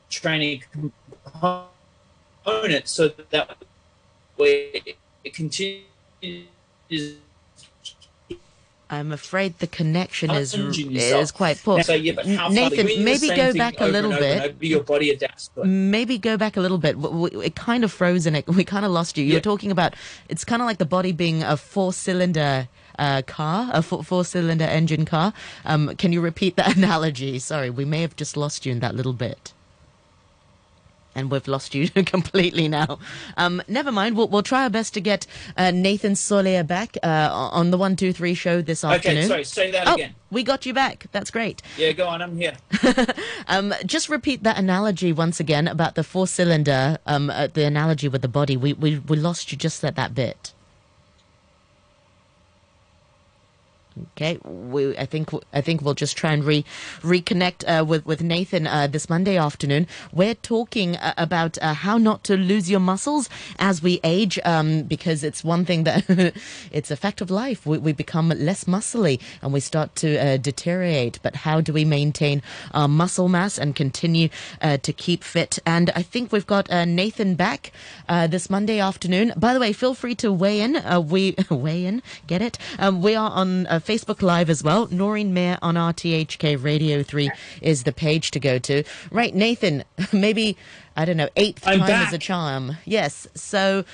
training 0.10 0.64
component 2.44 2.88
so 2.88 3.10
that 3.30 3.58
way 4.38 4.98
it 5.24 5.34
continues 5.34 5.84
I'm 8.91 9.12
afraid 9.12 9.60
the 9.60 9.67
connection 9.67 10.31
is 10.31 10.53
is 10.55 11.31
quite 11.31 11.62
poor. 11.63 11.84
So, 11.84 11.93
yeah, 11.93 12.13
Nathan, 12.50 12.50
when 12.50 12.69
you 12.72 12.74
do 12.88 12.96
the 12.98 13.03
maybe 13.03 13.27
go 13.36 13.53
back 13.53 13.79
a 13.79 13.86
little 13.86 14.12
and 14.12 14.19
over 14.24 14.25
and 14.34 14.41
bit. 14.41 14.55
over, 14.55 14.65
your 14.65 14.84
body 14.84 15.12
adapts. 15.12 15.51
Maybe 15.63 16.17
go 16.17 16.38
back 16.38 16.58
a 16.58 16.62
little 16.62 16.79
bit. 16.79 16.96
It 17.43 17.55
kind 17.55 17.84
of 17.84 17.91
froze 17.91 18.25
and 18.25 18.36
it, 18.38 18.48
we 18.48 18.63
kind 18.63 18.86
of 18.86 18.91
lost 18.91 19.17
you. 19.17 19.24
You're 19.24 19.36
Yeah. 19.36 19.41
talking 19.41 19.69
about 19.72 19.93
it's 20.27 20.43
kind 20.43 20.62
of 20.62 20.65
like 20.65 20.79
the 20.79 20.86
body 20.86 21.12
being 21.12 21.43
a 21.43 21.55
four-cylinder 21.55 22.67
uh, 22.98 23.22
car, 23.27 23.69
a 23.74 23.81
four- 23.81 24.03
four-cylinder 24.03 24.65
engine 24.65 25.05
car. 25.05 25.34
Um, 25.65 25.96
can 25.98 26.12
you 26.12 26.22
repeat 26.22 26.55
that 26.55 26.75
analogy? 26.77 27.38
Sorry, 27.39 27.69
we 27.69 27.86
may 27.86 28.01
have 28.01 28.15
just 28.15 28.36
lost 28.36 28.65
you 28.65 28.72
in 28.72 28.79
that 28.79 28.96
little 28.96 29.13
bit. 29.13 29.53
And 31.20 31.30
we've 31.30 31.48
lost 31.48 31.76
you 31.76 31.90
completely 32.06 32.68
now. 32.68 33.00
Um, 33.38 33.62
never 33.68 33.92
mind. 33.92 34.18
We'll, 34.18 34.28
we'll 34.28 34.44
try 34.44 34.64
our 34.64 34.70
best 34.70 34.94
to 34.96 35.02
get 35.02 35.28
uh, 35.58 35.72
Nathan 35.72 36.14
Solia 36.14 36.66
back 36.66 36.98
uh, 37.04 37.30
on 37.32 37.72
the 37.72 37.78
One 37.78 37.96
Two 37.96 38.14
Three 38.14 38.34
show 38.34 38.62
this 38.62 38.84
afternoon. 38.84 39.18
Okay, 39.20 39.28
sorry. 39.28 39.44
Say 39.44 39.72
that 39.72 39.88
oh, 39.88 39.94
again. 39.96 40.16
we 40.32 40.44
got 40.44 40.66
you 40.66 40.74
back. 40.74 41.06
That's 41.12 41.30
great. 41.30 41.62
Yeah, 41.78 41.92
go 41.92 42.08
on. 42.08 42.22
I'm 42.22 42.38
here. 42.38 42.54
um, 43.48 43.74
just 43.86 44.10
repeat 44.10 44.44
that 44.44 44.58
analogy 44.58 45.14
once 45.14 45.40
again 45.40 45.68
about 45.68 45.96
the 45.96 46.04
four 46.04 46.28
cylinder. 46.28 46.98
Um, 47.06 47.30
uh, 47.30 47.48
the 47.48 47.66
analogy 47.66 48.08
with 48.08 48.22
the 48.22 48.28
body. 48.28 48.58
We 48.58 48.74
we 48.74 49.00
we 49.00 49.18
lost 49.18 49.52
you 49.52 49.58
just 49.58 49.84
at 49.84 49.96
that 49.96 50.16
bit. 50.16 50.54
Okay, 54.15 54.38
we, 54.44 54.98
I 54.98 55.06
think 55.06 55.29
I 55.53 55.62
think 55.62 55.82
we'll 55.82 55.94
just 55.94 56.18
try 56.18 56.32
and 56.32 56.44
re, 56.44 56.63
reconnect 57.01 57.63
uh, 57.68 57.84
with 57.84 58.06
with 58.06 58.22
Nathan 58.22 58.68
uh, 58.68 58.88
this 58.88 59.10
Monday 59.10 59.38
afternoon. 59.38 59.88
We're 60.13 60.36
talking 60.36 60.96
uh, 60.98 61.13
about 61.18 61.58
uh, 61.62 61.74
how 61.74 61.98
not 61.98 62.24
to 62.25 62.38
lose 62.38 62.70
your 62.70 62.79
muscles 62.79 63.29
as 63.60 63.82
we 63.82 64.00
age, 64.03 64.39
um, 64.46 64.84
because 64.84 65.24
it's 65.24 65.44
one 65.44 65.65
thing 65.65 65.84
that 65.84 66.06
it's 66.72 66.91
a 66.91 66.96
fact 66.96 67.22
of 67.22 67.32
life. 67.32 67.65
We, 67.65 67.77
we 67.77 67.91
become 67.91 68.29
less 68.29 68.65
muscly 68.65 69.20
and 69.41 69.51
we 69.51 69.60
start 69.60 69.96
to 69.98 70.18
uh, 70.18 70.38
deteriorate. 70.38 71.20
But 71.22 71.36
how 71.38 71.62
do 71.62 71.74
we 71.74 71.86
maintain 71.86 72.41
our 72.74 72.88
muscle 72.88 73.29
mass 73.29 73.58
and 73.58 73.75
continue 73.75 74.29
uh, 74.62 74.77
to 74.77 74.94
keep 74.94 75.24
fit? 75.24 75.60
And 75.65 75.91
I 75.96 76.03
think 76.03 76.32
we've 76.32 76.48
got 76.48 76.70
Nathan 76.70 77.36
back 77.36 77.72
this 78.08 78.50
Monday 78.50 78.79
afternoon. 78.79 79.34
By 79.36 79.53
the 79.53 79.60
way, 79.60 79.74
feel 79.74 79.94
free 79.94 80.15
to 80.15 80.32
weigh 80.32 80.62
in. 80.62 80.82
we 81.08 81.36
weigh 81.50 81.86
in, 81.86 82.01
get 82.27 82.41
it? 82.41 82.58
Um, 82.77 83.01
we 83.01 83.15
are 83.15 83.32
on. 83.32 83.68
Facebook 83.89 84.22
Live 84.22 84.51
as 84.51 84.63
well. 84.63 84.88
Noreen 84.91 85.34
Mayer 85.34 85.58
on 85.63 85.74
RTHK 85.74 86.63
Radio 86.63 87.01
3 87.01 87.31
is 87.63 87.86
the 87.86 87.91
page 87.91 88.29
to 88.29 88.39
go 88.39 88.60
to. 88.60 88.84
Right, 89.10 89.34
Nathan, 89.34 89.84
maybe, 90.13 90.58
I 90.96 91.05
don't 91.05 91.17
know, 91.17 91.29
8th 91.36 91.63
I'm 91.65 91.79
time 91.79 91.88
back. 91.88 92.08
is 92.10 92.13
a 92.13 92.19
charm. 92.19 92.77
Yes. 92.86 93.27
So, 93.34 93.86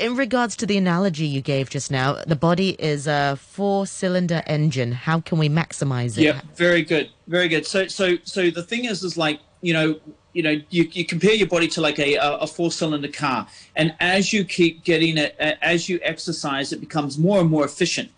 in 0.00 0.16
regards 0.16 0.56
to 0.56 0.66
the 0.66 0.76
analogy 0.76 1.26
you 1.26 1.42
gave 1.42 1.70
just 1.70 1.92
now, 1.92 2.24
the 2.26 2.34
body 2.34 2.70
is 2.80 3.06
a 3.06 3.38
four 3.40 3.86
cylinder 3.86 4.42
engine. 4.48 4.90
How 4.90 5.20
can 5.20 5.38
we 5.38 5.48
maximize 5.48 6.18
it? 6.18 6.22
Yeah, 6.22 6.40
very 6.56 6.82
good. 6.82 7.10
Very 7.28 7.46
good. 7.46 7.64
So, 7.66 7.86
so, 7.86 8.16
so 8.24 8.50
the 8.50 8.64
thing 8.64 8.84
is, 8.84 9.04
is 9.04 9.16
like, 9.16 9.38
you 9.62 9.72
know, 9.72 10.00
you 10.32 10.42
know 10.42 10.60
you, 10.70 10.88
you 10.92 11.04
compare 11.04 11.34
your 11.34 11.48
body 11.48 11.66
to 11.68 11.80
like 11.80 11.98
a, 11.98 12.16
a 12.16 12.46
four 12.46 12.70
cylinder 12.70 13.08
car 13.08 13.48
and 13.74 13.94
as 13.98 14.32
you 14.32 14.44
keep 14.44 14.84
getting 14.84 15.18
it 15.18 15.34
as 15.38 15.88
you 15.88 15.98
exercise 16.02 16.72
it 16.72 16.80
becomes 16.80 17.18
more 17.18 17.40
and 17.40 17.50
more 17.50 17.64
efficient 17.64 18.12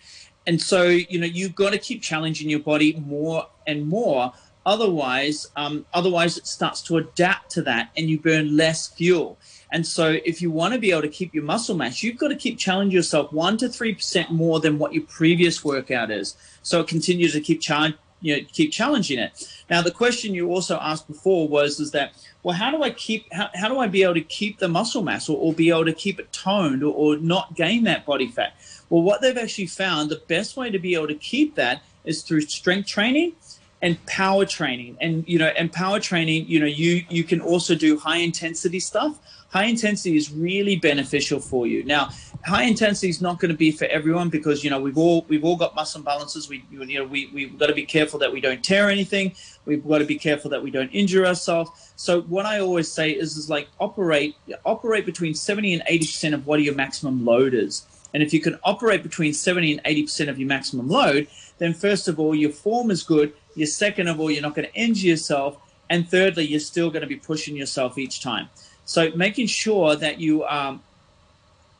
and 0.47 0.61
so 0.61 0.85
you 0.85 1.19
know 1.19 1.27
you've 1.27 1.55
got 1.55 1.71
to 1.71 1.79
keep 1.79 2.03
challenging 2.03 2.51
your 2.51 2.61
body 2.61 2.95
more 3.07 3.47
and 3.67 3.87
more. 3.87 4.33
Otherwise 4.65 5.51
um, 5.57 5.85
otherwise 5.93 6.39
it 6.39 6.47
starts 6.47 6.83
to 6.83 6.97
adapt 6.97 7.51
to 7.51 7.63
that 7.63 7.91
and 7.97 8.09
you 8.09 8.21
burn 8.21 8.57
less 8.57 8.89
fuel. 8.89 9.39
And 9.73 9.87
so 9.87 10.19
if 10.25 10.41
you 10.41 10.51
want 10.51 10.75
to 10.75 10.81
be 10.81 10.93
able 10.93 11.03
to 11.03 11.09
keep 11.09 11.35
your 11.35 11.43
muscle 11.43 11.77
mass 11.77 12.03
you've 12.03 12.19
got 12.19 12.29
to 12.29 12.37
keep 12.37 12.59
challenging 12.59 12.95
yourself 12.95 13.33
1 13.33 13.57
to 13.59 13.67
3% 13.67 14.31
more 14.31 14.61
than 14.61 14.79
what 14.79 14.93
your 14.93 15.03
previous 15.05 15.65
workout 15.65 16.11
is. 16.11 16.37
So 16.63 16.81
it 16.81 16.87
continues 16.87 17.33
to 17.33 17.41
keep 17.41 17.61
challenge 17.61 17.97
you 18.23 18.37
know 18.37 18.43
keep 18.52 18.73
challenging 18.73 19.19
it. 19.19 19.47
Now 19.69 19.83
the 19.83 19.91
question 19.91 20.35
you 20.35 20.49
also 20.49 20.79
asked 20.79 21.09
before 21.09 21.49
was 21.49 21.81
is 21.81 21.91
that 21.91 22.12
well 22.43 22.57
how 22.57 22.71
do 22.71 22.83
i 22.83 22.91
keep 22.91 23.33
how, 23.33 23.50
how 23.55 23.69
do 23.69 23.79
i 23.79 23.87
be 23.87 24.02
able 24.02 24.14
to 24.14 24.23
keep 24.23 24.59
the 24.59 24.69
muscle 24.69 25.02
mass 25.02 25.29
or, 25.29 25.37
or 25.37 25.52
be 25.52 25.71
able 25.71 25.85
to 25.85 25.93
keep 25.93 26.19
it 26.19 26.33
toned 26.33 26.83
or, 26.83 26.95
or 26.95 27.17
not 27.17 27.55
gain 27.55 27.85
that 27.85 28.07
body 28.07 28.29
fat? 28.29 28.55
Well 28.88 29.02
what 29.02 29.21
they've 29.21 29.37
actually 29.37 29.67
found 29.67 30.11
the 30.11 30.23
best 30.29 30.57
way 30.57 30.71
to 30.71 30.79
be 30.79 30.95
able 30.95 31.09
to 31.09 31.14
keep 31.14 31.57
that 31.57 31.83
is 32.05 32.23
through 32.23 32.43
strength 32.43 32.88
training 32.88 33.35
and 33.83 34.05
power 34.07 34.47
training. 34.47 34.97
And 35.00 35.25
you 35.26 35.38
know 35.38 35.49
and 35.49 35.73
power 35.73 36.00
training 36.00 36.47
you 36.47 36.61
know 36.61 36.67
you 36.67 37.05
you 37.09 37.25
can 37.25 37.41
also 37.41 37.75
do 37.75 37.99
high 37.99 38.19
intensity 38.19 38.81
stuff 38.81 39.19
high 39.53 39.65
intensity 39.65 40.17
is 40.17 40.33
really 40.33 40.77
beneficial 40.77 41.39
for 41.39 41.67
you. 41.67 41.85
Now 41.85 42.11
high 42.45 42.65
intensity 42.65 43.11
is 43.11 43.21
not 43.21 43.39
going 43.39 43.51
to 43.51 43.57
be 43.57 43.71
for 43.71 43.85
everyone 43.85 44.31
because 44.31 44.65
you 44.65 44.71
know 44.71 44.81
we've 44.81 44.99
all 44.99 45.25
we've 45.29 45.45
all 45.45 45.57
got 45.57 45.75
muscle 45.75 46.03
imbalances. 46.03 46.49
We 46.49 46.65
you 46.71 46.99
know 46.99 47.05
we, 47.05 47.31
we've 47.33 47.59
got 47.59 47.67
to 47.67 47.75
be 47.75 47.85
careful 47.85 48.19
that 48.21 48.33
we 48.33 48.41
don't 48.41 48.65
tear 48.65 48.89
anything. 48.89 49.35
We've 49.67 49.87
got 49.87 49.99
to 49.99 50.07
be 50.07 50.17
careful 50.17 50.51
that 50.51 50.63
we 50.63 50.71
don't 50.71 50.89
injure 50.89 51.27
ourselves. 51.27 51.93
So 51.97 52.23
what 52.23 52.47
i 52.47 52.59
always 52.61 52.91
say 52.91 53.11
is 53.11 53.37
is 53.37 53.51
like 53.51 53.69
operate 53.79 54.35
operate 54.65 55.05
between 55.07 55.35
70 55.35 55.75
and 55.75 55.83
80 55.87 56.07
percent 56.07 56.35
of 56.35 56.47
what 56.47 56.63
your 56.63 56.75
maximum 56.75 57.25
load 57.25 57.55
is. 57.55 57.87
And 58.15 58.23
if 58.23 58.35
you 58.35 58.41
can 58.41 58.59
operate 58.65 59.03
between 59.03 59.33
70 59.35 59.73
and 59.73 59.81
80 59.85 60.03
percent 60.03 60.31
of 60.31 60.39
your 60.39 60.49
maximum 60.49 60.89
load 60.89 61.29
then 61.59 61.75
first 61.75 62.09
of 62.09 62.19
all 62.19 62.35
your 62.35 62.51
form 62.51 62.91
is 62.91 63.03
good. 63.03 63.35
You're 63.55 63.67
second 63.67 64.09
of 64.09 64.19
all 64.19 64.31
you're 64.31 64.43
not 64.43 64.55
going 64.55 64.67
to 64.67 64.75
injure 64.75 65.09
yourself. 65.09 65.59
And 65.91 66.09
thirdly 66.09 66.47
you're 66.47 66.59
still 66.59 66.89
going 66.89 67.03
to 67.03 67.07
be 67.07 67.17
pushing 67.17 67.55
yourself 67.55 67.99
each 67.99 68.23
time 68.23 68.49
so 68.85 69.11
making 69.15 69.47
sure 69.47 69.97
that 69.97 70.21
you 70.21 70.43
are 70.43 70.79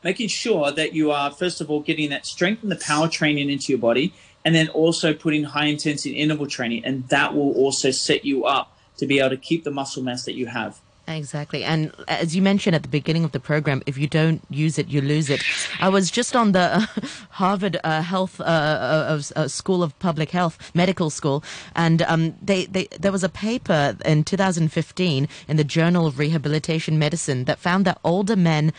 making 0.03 0.27
sure 0.27 0.71
that 0.71 0.93
you 0.93 1.11
are 1.11 1.31
first 1.31 1.61
of 1.61 1.69
all 1.69 1.79
getting 1.79 2.09
that 2.09 2.25
strength 2.25 2.63
and 2.63 2.71
the 2.71 2.77
power 2.77 3.07
training 3.07 3.49
into 3.49 3.71
your 3.71 3.79
body 3.79 4.13
and 4.45 4.53
then 4.53 4.67
also 4.69 5.13
putting 5.13 5.43
high 5.43 5.65
intensity 5.65 6.15
interval 6.15 6.47
training 6.47 6.83
and 6.85 7.07
that 7.09 7.33
will 7.33 7.53
also 7.53 7.91
set 7.91 8.25
you 8.25 8.45
up 8.45 8.75
to 8.97 9.05
be 9.05 9.19
able 9.19 9.29
to 9.29 9.37
keep 9.37 9.63
the 9.63 9.71
muscle 9.71 10.03
mass 10.03 10.25
that 10.25 10.35
you 10.35 10.47
have 10.47 10.79
Exactly. 11.05 11.65
And 11.65 11.91
as 12.07 12.33
you 12.33 12.41
mentioned 12.41 12.75
at 12.77 12.83
the 12.83 12.87
beginning 12.87 13.25
of 13.25 13.33
the 13.33 13.39
program, 13.39 13.83
if 13.85 13.97
you 13.97 14.07
don't 14.07 14.41
use 14.49 14.79
it, 14.79 14.87
you 14.87 15.01
lose 15.01 15.29
it. 15.29 15.43
I 15.81 15.89
was 15.89 16.09
just 16.09 16.33
on 16.33 16.53
the 16.53 16.59
uh, 16.61 16.85
Harvard 17.31 17.77
uh, 17.83 18.01
Health 18.01 18.39
uh, 18.39 18.43
uh, 18.43 19.21
uh, 19.35 19.47
School 19.49 19.83
of 19.83 19.97
Public 19.99 20.31
Health 20.31 20.71
Medical 20.73 21.09
School, 21.09 21.43
and 21.75 22.03
um, 22.03 22.35
they, 22.41 22.67
they, 22.67 22.87
there 22.99 23.11
was 23.11 23.23
a 23.23 23.29
paper 23.29 23.97
in 24.05 24.23
2015 24.23 25.27
in 25.49 25.57
the 25.57 25.63
Journal 25.65 26.07
of 26.07 26.19
Rehabilitation 26.19 26.97
Medicine 26.97 27.43
that 27.45 27.59
found 27.59 27.83
that 27.85 27.99
older 28.05 28.37
men 28.37 28.71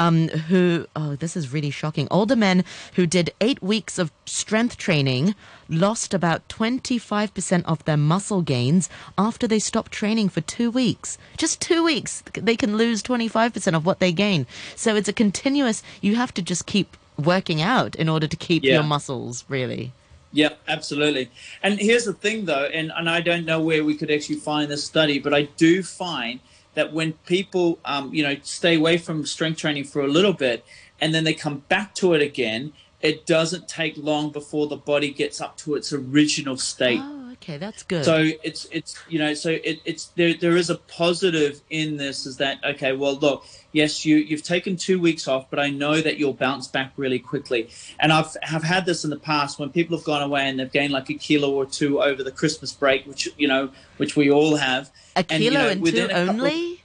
um, 0.00 0.28
who, 0.28 0.86
oh, 0.96 1.14
this 1.14 1.36
is 1.36 1.52
really 1.52 1.70
shocking. 1.70 2.08
Older 2.10 2.34
men 2.34 2.64
who 2.94 3.06
did 3.06 3.34
eight 3.40 3.62
weeks 3.62 3.98
of 3.98 4.10
strength 4.24 4.78
training 4.78 5.34
lost 5.68 6.14
about 6.14 6.48
25% 6.48 7.62
of 7.66 7.84
their 7.84 7.98
muscle 7.98 8.40
gains 8.40 8.88
after 9.18 9.46
they 9.46 9.58
stopped 9.58 9.92
training 9.92 10.30
for 10.30 10.40
two 10.40 10.70
weeks. 10.70 11.18
Just 11.36 11.60
two 11.60 11.84
weeks, 11.84 12.24
they 12.32 12.56
can 12.56 12.76
lose 12.78 13.02
25% 13.02 13.74
of 13.76 13.84
what 13.84 14.00
they 14.00 14.10
gain. 14.10 14.46
So 14.74 14.96
it's 14.96 15.08
a 15.08 15.12
continuous, 15.12 15.82
you 16.00 16.16
have 16.16 16.32
to 16.34 16.42
just 16.42 16.64
keep 16.64 16.96
working 17.18 17.60
out 17.60 17.94
in 17.94 18.08
order 18.08 18.26
to 18.26 18.36
keep 18.36 18.64
Yeah. 18.64 18.74
your 18.76 18.82
muscles, 18.82 19.44
really. 19.48 19.92
Yeah, 20.32 20.54
absolutely. 20.66 21.28
And 21.62 21.78
here's 21.78 22.04
the 22.04 22.14
thing, 22.14 22.46
though, 22.46 22.64
and, 22.72 22.90
and 22.96 23.10
I 23.10 23.20
don't 23.20 23.44
know 23.44 23.60
where 23.60 23.84
we 23.84 23.94
could 23.96 24.10
actually 24.10 24.36
find 24.36 24.70
this 24.70 24.82
study, 24.84 25.18
but 25.18 25.34
I 25.34 25.42
do 25.58 25.82
find 25.82 26.40
that 26.74 26.92
when 26.92 27.14
people, 27.26 27.78
um, 27.84 28.12
you 28.14 28.22
know, 28.22 28.36
stay 28.42 28.76
away 28.76 28.98
from 28.98 29.26
strength 29.26 29.58
training 29.58 29.84
for 29.84 30.00
a 30.02 30.06
little 30.06 30.32
bit 30.32 30.64
and 31.00 31.14
then 31.14 31.24
they 31.24 31.34
come 31.34 31.58
back 31.68 31.94
to 31.96 32.14
it 32.14 32.22
again, 32.22 32.72
it 33.00 33.26
doesn't 33.26 33.68
take 33.68 33.96
long 33.96 34.30
before 34.30 34.66
the 34.66 34.76
body 34.76 35.10
gets 35.10 35.40
up 35.40 35.56
to 35.58 35.74
its 35.74 35.92
original 35.92 36.56
state. 36.56 37.00
Oh, 37.02 37.19
okay, 37.42 37.56
that's 37.56 37.82
good. 37.82 38.04
So 38.04 38.30
it's 38.42 38.66
it's 38.70 38.98
you 39.08 39.18
know 39.18 39.34
so 39.34 39.50
it, 39.50 39.80
it's 39.84 40.06
there 40.16 40.34
there 40.34 40.56
is 40.56 40.70
a 40.70 40.76
positive 40.76 41.60
in 41.70 41.96
this 41.96 42.26
is 42.26 42.36
that 42.38 42.62
okay 42.64 42.92
well 42.92 43.16
look 43.16 43.44
yes 43.72 44.04
you 44.04 44.16
you've 44.16 44.42
taken 44.42 44.76
two 44.76 45.00
weeks 45.00 45.26
off 45.26 45.48
but 45.50 45.58
I 45.58 45.70
know 45.70 46.00
that 46.00 46.18
you'll 46.18 46.34
bounce 46.34 46.68
back 46.68 46.92
really 46.96 47.18
quickly 47.18 47.70
and 47.98 48.12
I've 48.12 48.36
have 48.42 48.62
had 48.62 48.86
this 48.86 49.04
in 49.04 49.10
the 49.10 49.18
past 49.18 49.58
when 49.58 49.70
people 49.70 49.96
have 49.96 50.04
gone 50.04 50.22
away 50.22 50.48
and 50.48 50.58
they've 50.58 50.70
gained 50.70 50.92
like 50.92 51.10
a 51.10 51.14
kilo 51.14 51.52
or 51.52 51.66
two 51.66 52.02
over 52.02 52.22
the 52.22 52.32
Christmas 52.32 52.72
break 52.72 53.06
which 53.06 53.28
you 53.36 53.48
know 53.48 53.70
which 53.96 54.16
we 54.16 54.30
all 54.30 54.56
have 54.56 54.90
a 55.16 55.24
and, 55.30 55.42
you 55.42 55.50
kilo 55.50 55.64
know, 55.64 55.70
and 55.70 55.86
two 55.86 56.08
only? 56.10 56.82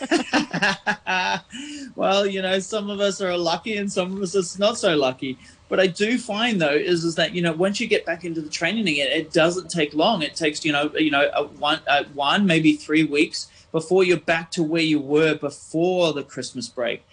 well, 1.94 2.26
you 2.26 2.42
know, 2.42 2.58
some 2.58 2.90
of 2.90 3.00
us 3.00 3.20
are 3.20 3.36
lucky 3.36 3.76
and 3.76 3.90
some 3.90 4.16
of 4.16 4.22
us 4.22 4.56
are 4.56 4.58
not 4.58 4.76
so 4.76 4.96
lucky. 4.96 5.38
But 5.68 5.80
I 5.80 5.88
do 5.88 6.16
find 6.18 6.60
though 6.60 6.70
is 6.74 7.04
is 7.04 7.16
that 7.16 7.34
you 7.34 7.42
know 7.42 7.52
once 7.52 7.80
you 7.80 7.86
get 7.86 8.06
back 8.06 8.24
into 8.24 8.40
the 8.40 8.48
training 8.48 8.86
again, 8.86 9.08
it 9.10 9.32
doesn't 9.32 9.68
take 9.68 9.94
long. 9.94 10.22
It 10.22 10.36
takes 10.36 10.64
you 10.64 10.72
know 10.72 10.90
you 10.96 11.10
know 11.10 11.28
a 11.34 11.44
one 11.44 11.80
a 11.88 12.04
one 12.06 12.46
maybe 12.46 12.76
three 12.76 13.04
weeks 13.04 13.48
before 13.72 14.04
you're 14.04 14.18
back 14.18 14.50
to 14.52 14.62
where 14.62 14.82
you 14.82 15.00
were 15.00 15.34
before 15.34 16.12
the 16.12 16.22
Christmas 16.22 16.68
break. 16.68 17.04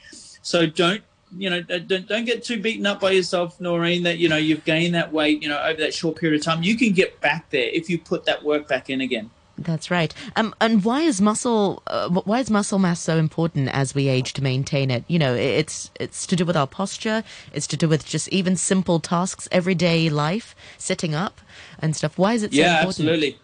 So 0.42 0.68
don't 0.68 1.02
you 1.36 1.50
know 1.50 1.62
don't, 1.62 2.08
don't 2.08 2.26
get 2.26 2.44
too 2.44 2.62
beaten 2.62 2.86
up 2.86 3.00
by 3.00 3.12
yourself, 3.12 3.60
Noreen. 3.60 4.04
That 4.04 4.20
you 4.20 4.30
know 4.30 4.38
you've 4.38 4.66
gained 4.66 4.94
that 4.94 5.12
weight 5.12 5.42
you 5.42 5.50
know 5.50 5.60
over 5.60 5.80
that 5.80 5.94
short 5.94 6.18
period 6.18 6.40
of 6.40 6.46
time. 6.46 6.62
You 6.62 6.78
can 6.78 6.94
get 6.94 7.20
back 7.22 7.50
there 7.50 7.70
if 7.74 7.90
you 7.90 7.98
put 7.98 8.26
that 8.26 8.44
work 8.44 8.68
back 8.68 8.90
in 8.90 9.02
again. 9.02 9.32
That's 9.58 9.92
right. 9.92 10.14
Um, 10.36 10.56
and 10.60 10.84
why 10.84 11.02
is 11.02 11.22
muscle 11.22 11.84
uh, 11.88 12.10
why 12.10 12.40
is 12.40 12.50
muscle 12.50 12.80
mass 12.80 13.00
so 13.00 13.18
important 13.18 13.70
as 13.70 13.94
we 13.94 14.08
age 14.08 14.34
to 14.34 14.44
maintain 14.44 14.90
it? 14.90 15.04
You 15.08 15.20
know, 15.20 15.36
it's 15.36 15.92
it's 16.00 16.26
to 16.28 16.36
do 16.36 16.44
with 16.44 16.58
our 16.58 16.68
posture. 16.68 17.24
It's 17.54 17.68
to 17.68 17.78
do 17.78 17.88
with 17.88 18.06
just 18.06 18.28
even 18.30 18.56
simple 18.56 19.00
tasks, 19.00 19.48
everyday 19.52 20.10
life, 20.10 20.56
sitting 20.78 21.14
up 21.14 21.40
and 21.80 21.96
stuff. 21.96 22.18
Why 22.18 22.34
is 22.34 22.44
it 22.44 22.54
so 22.54 22.62
important? 22.62 22.66
yeah, 22.66 22.80
important? 22.80 23.10
absolutely. 23.10 23.40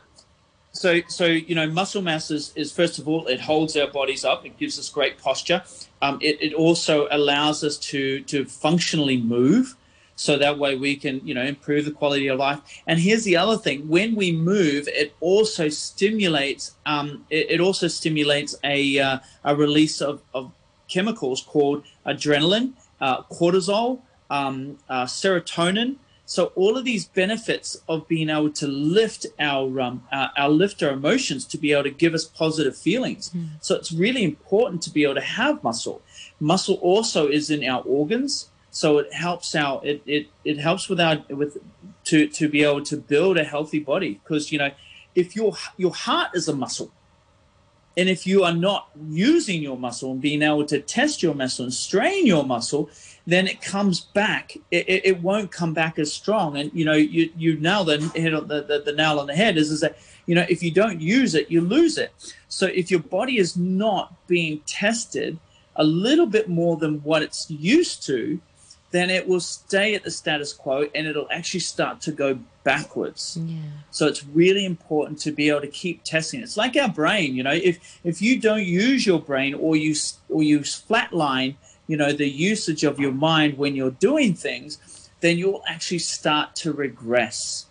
So, 0.72 1.02
so 1.08 1.26
you 1.26 1.56
know, 1.56 1.68
muscle 1.68 2.02
mass 2.02 2.32
is, 2.32 2.54
is 2.56 2.72
first 2.72 3.00
of 3.00 3.08
all, 3.08 3.28
it 3.28 3.42
holds 3.42 3.76
our 3.76 3.88
bodies 3.88 4.24
up. 4.24 4.46
It 4.46 4.58
gives 4.58 4.80
us 4.80 4.90
great 4.90 5.18
posture. 5.18 5.64
Um, 6.02 6.20
it, 6.22 6.42
it 6.42 6.54
also 6.54 7.08
allows 7.12 7.64
us 7.64 7.78
to 7.78 8.22
to 8.22 8.46
functionally 8.46 9.18
move. 9.18 9.76
So 10.20 10.38
that 10.38 10.60
way 10.60 10.76
we 10.76 10.98
can 10.98 11.26
you 11.26 11.34
know 11.34 11.44
improve 11.44 11.86
the 11.86 11.92
quality 11.92 12.28
of 12.28 12.38
life 12.38 12.60
and 12.88 13.00
here's 13.00 13.24
the 13.24 13.38
other 13.38 13.58
thing 13.58 13.88
when 13.88 14.16
we 14.16 14.34
move 14.34 14.88
it 14.90 15.14
also 15.22 15.70
stimulates 15.70 16.76
um, 16.86 17.26
it, 17.30 17.52
it 17.52 17.60
also 17.62 17.88
stimulates 17.88 18.54
a, 18.66 19.00
uh, 19.00 19.20
a 19.46 19.56
release 19.56 20.02
of, 20.02 20.22
of 20.34 20.52
chemicals 20.90 21.42
called 21.42 21.84
adrenaline 22.06 22.74
uh, 23.00 23.22
cortisol 23.24 24.02
um, 24.30 24.78
uh, 24.90 25.06
serotonin 25.06 25.96
so 26.26 26.52
all 26.56 26.78
of 26.78 26.86
these 26.86 27.06
benefits 27.06 27.76
of 27.88 28.08
being 28.08 28.30
able 28.30 28.52
to 28.52 28.68
lift 28.68 29.26
our 29.40 29.82
um, 29.82 30.04
our, 30.12 30.30
our 30.38 30.50
lift 30.50 30.84
our 30.84 30.92
emotions 30.92 31.44
to 31.46 31.58
be 31.58 31.72
able 31.72 31.86
to 31.86 31.90
give 31.90 32.14
us 32.14 32.24
positive 32.24 32.78
feelings. 32.78 33.32
Mm. 33.32 33.48
So 33.62 33.74
it's 33.74 33.92
really 33.92 34.24
important 34.24 34.84
to 34.84 34.92
be 34.92 35.06
able 35.06 35.16
to 35.16 35.22
have 35.22 35.64
muscle. 35.64 36.04
Muscle 36.40 36.76
also 36.84 37.28
is 37.28 37.50
in 37.50 37.68
our 37.68 37.82
organs, 37.82 38.49
so 38.72 38.98
it 39.00 39.14
helps 39.14 39.56
out. 39.56 39.86
It 39.86 40.02
it, 40.06 40.28
it 40.44 40.58
helps 40.58 40.90
with 40.90 41.00
our 41.00 41.24
with 41.30 41.58
to 42.06 42.28
to 42.28 42.50
be 42.50 42.64
able 42.64 42.84
to 42.86 42.98
build 42.98 43.38
a 43.38 43.44
healthy 43.44 43.80
body 43.80 44.20
because 44.24 44.52
you 44.52 44.60
know 44.60 44.72
if 45.16 45.36
your 45.36 45.56
your 45.78 45.94
heart 45.94 46.30
is 46.34 46.48
a 46.48 46.56
muscle 46.56 46.92
and 48.00 48.08
if 48.08 48.26
you 48.26 48.46
are 48.46 48.54
not 48.54 48.90
using 49.10 49.62
your 49.62 49.78
muscle 49.78 50.14
and 50.14 50.22
being 50.22 50.42
able 50.42 50.66
to 50.68 50.80
test 50.80 51.22
your 51.22 51.36
muscle 51.36 51.66
and 51.66 51.74
strain 51.74 52.26
your 52.26 52.46
muscle, 52.46 52.90
then 53.28 53.46
it 53.46 53.62
comes 53.62 54.00
back. 54.00 54.56
It, 54.72 54.88
it, 54.88 55.06
it 55.06 55.22
won't 55.22 55.52
come 55.52 55.74
back 55.74 56.00
as 56.00 56.14
strong. 56.14 56.56
And 56.56 56.72
you 56.74 56.86
know, 56.86 56.94
you 56.94 57.30
you 57.38 57.60
nail 57.60 57.84
the 57.84 57.98
hit 58.16 58.34
on 58.34 58.48
the, 58.48 58.64
the, 58.64 58.84
the 58.86 58.94
nail 58.94 59.20
on 59.20 59.28
the 59.28 59.36
head 59.36 59.58
is 59.58 59.70
is 59.70 59.82
that 59.82 59.98
you 60.28 60.36
know 60.36 60.46
if 60.48 60.64
you 60.64 60.72
don't 60.72 61.02
use 61.02 61.36
it, 61.36 61.52
you 61.52 61.60
lose 61.60 61.98
it. 61.98 62.14
So 62.48 62.68
if 62.68 62.90
your 62.90 63.02
body 63.02 63.38
is 63.38 63.58
not 63.58 64.14
being 64.28 64.62
tested 64.66 65.38
a 65.76 65.84
little 65.84 66.26
bit 66.26 66.48
more 66.48 66.78
than 66.78 67.04
what 67.04 67.22
it's 67.22 67.52
used 67.52 68.06
to, 68.06 68.40
then 68.92 69.10
it 69.10 69.28
will 69.28 69.40
stay 69.40 69.94
at 69.96 70.04
the 70.04 70.12
status 70.12 70.54
quo 70.54 70.88
and 70.96 71.08
it'll 71.08 71.28
actually 71.32 71.60
start 71.60 72.02
to 72.02 72.12
go 72.12 72.40
backwards. 72.64 73.38
Yeah. 73.40 73.58
So 73.92 74.08
it's 74.08 74.26
really 74.26 74.66
important 74.66 75.20
to 75.20 75.32
be 75.32 75.50
able 75.50 75.62
to 75.62 75.68
keep 75.68 76.04
testing. 76.04 76.42
It's 76.42 76.58
like 76.58 76.76
our 76.76 76.90
brain, 76.90 77.36
you 77.36 77.44
know, 77.44 77.54
if 77.54 78.00
if 78.04 78.22
you 78.22 78.40
don't 78.40 78.66
use 78.66 79.06
your 79.06 79.20
brain 79.20 79.54
or 79.54 79.76
you 79.76 79.96
or 80.30 80.44
you 80.44 80.60
flatline, 80.62 81.56
you 81.88 81.98
know, 81.98 82.12
the 82.12 82.30
usage 82.30 82.84
of 82.84 83.00
your 83.00 83.12
mind 83.12 83.58
when 83.58 83.76
you're 83.76 83.92
doing 83.92 84.34
things, 84.34 85.10
then 85.22 85.38
you'll 85.38 85.64
actually 85.68 86.00
start 86.00 86.56
to 86.58 86.72
regress. 86.72 87.66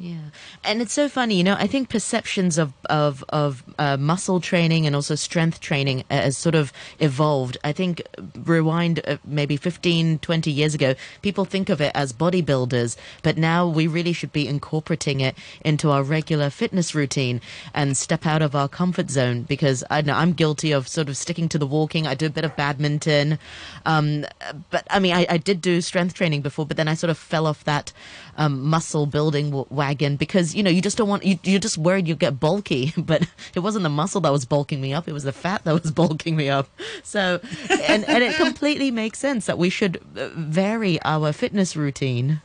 Yeah, 0.00 0.30
and 0.62 0.80
it's 0.80 0.92
so 0.92 1.08
funny, 1.08 1.34
you 1.34 1.42
know. 1.42 1.56
I 1.58 1.66
think 1.66 1.88
perceptions 1.88 2.56
of 2.56 2.72
of 2.88 3.24
of 3.30 3.64
uh, 3.80 3.96
muscle 3.96 4.40
training 4.40 4.86
and 4.86 4.94
also 4.94 5.16
strength 5.16 5.58
training 5.60 6.04
has 6.08 6.38
sort 6.38 6.54
of 6.54 6.72
evolved. 7.00 7.58
I 7.64 7.72
think 7.72 8.02
rewind 8.44 9.00
uh, 9.08 9.16
maybe 9.24 9.56
15, 9.56 10.20
20 10.20 10.52
years 10.52 10.72
ago, 10.72 10.94
people 11.20 11.44
think 11.44 11.68
of 11.68 11.80
it 11.80 11.90
as 11.96 12.12
bodybuilders, 12.12 12.96
but 13.24 13.36
now 13.36 13.66
we 13.66 13.88
really 13.88 14.12
should 14.12 14.32
be 14.32 14.46
incorporating 14.46 15.20
it 15.20 15.36
into 15.64 15.90
our 15.90 16.04
regular 16.04 16.48
fitness 16.48 16.94
routine 16.94 17.40
and 17.74 17.96
step 17.96 18.24
out 18.24 18.40
of 18.40 18.54
our 18.54 18.68
comfort 18.68 19.10
zone. 19.10 19.42
Because 19.42 19.82
I 19.90 20.02
know 20.02 20.14
I'm 20.14 20.32
guilty 20.32 20.70
of 20.70 20.86
sort 20.86 21.08
of 21.08 21.16
sticking 21.16 21.48
to 21.48 21.58
the 21.58 21.66
walking. 21.66 22.06
I 22.06 22.14
do 22.14 22.26
a 22.26 22.30
bit 22.30 22.44
of 22.44 22.54
badminton, 22.54 23.40
um, 23.84 24.26
but 24.70 24.86
I 24.90 25.00
mean, 25.00 25.14
I, 25.14 25.26
I, 25.28 25.38
did 25.38 25.60
do 25.60 25.80
strength 25.80 26.14
training 26.14 26.42
before, 26.42 26.66
but 26.66 26.76
then 26.76 26.86
I 26.86 26.94
sort 26.94 27.10
of 27.10 27.18
fell 27.18 27.48
off 27.48 27.64
that 27.64 27.92
um, 28.36 28.62
muscle 28.62 29.06
building 29.06 29.50
wagon 29.88 30.16
because 30.16 30.54
you 30.54 30.62
know 30.62 30.70
you 30.70 30.82
just 30.82 30.96
don't 30.96 31.08
want 31.08 31.24
you, 31.24 31.38
you're 31.42 31.60
just 31.60 31.78
worried 31.78 32.06
you 32.06 32.14
get 32.14 32.38
bulky 32.38 32.92
but 32.98 33.26
it 33.54 33.60
wasn't 33.60 33.82
the 33.82 33.88
muscle 33.88 34.20
that 34.20 34.32
was 34.32 34.44
bulking 34.44 34.80
me 34.80 34.92
up 34.92 35.08
it 35.08 35.12
was 35.12 35.24
the 35.24 35.32
fat 35.32 35.64
that 35.64 35.82
was 35.82 35.90
bulking 36.02 36.36
me 36.36 36.48
up. 36.48 36.68
So 37.02 37.40
and 37.70 38.04
and 38.04 38.22
it 38.22 38.36
completely 38.36 38.90
makes 38.90 39.18
sense 39.18 39.46
that 39.46 39.58
we 39.58 39.70
should 39.70 39.96
uh, 40.16 40.28
vary 40.34 41.00
our 41.02 41.32
fitness 41.32 41.76
routine. 41.76 42.40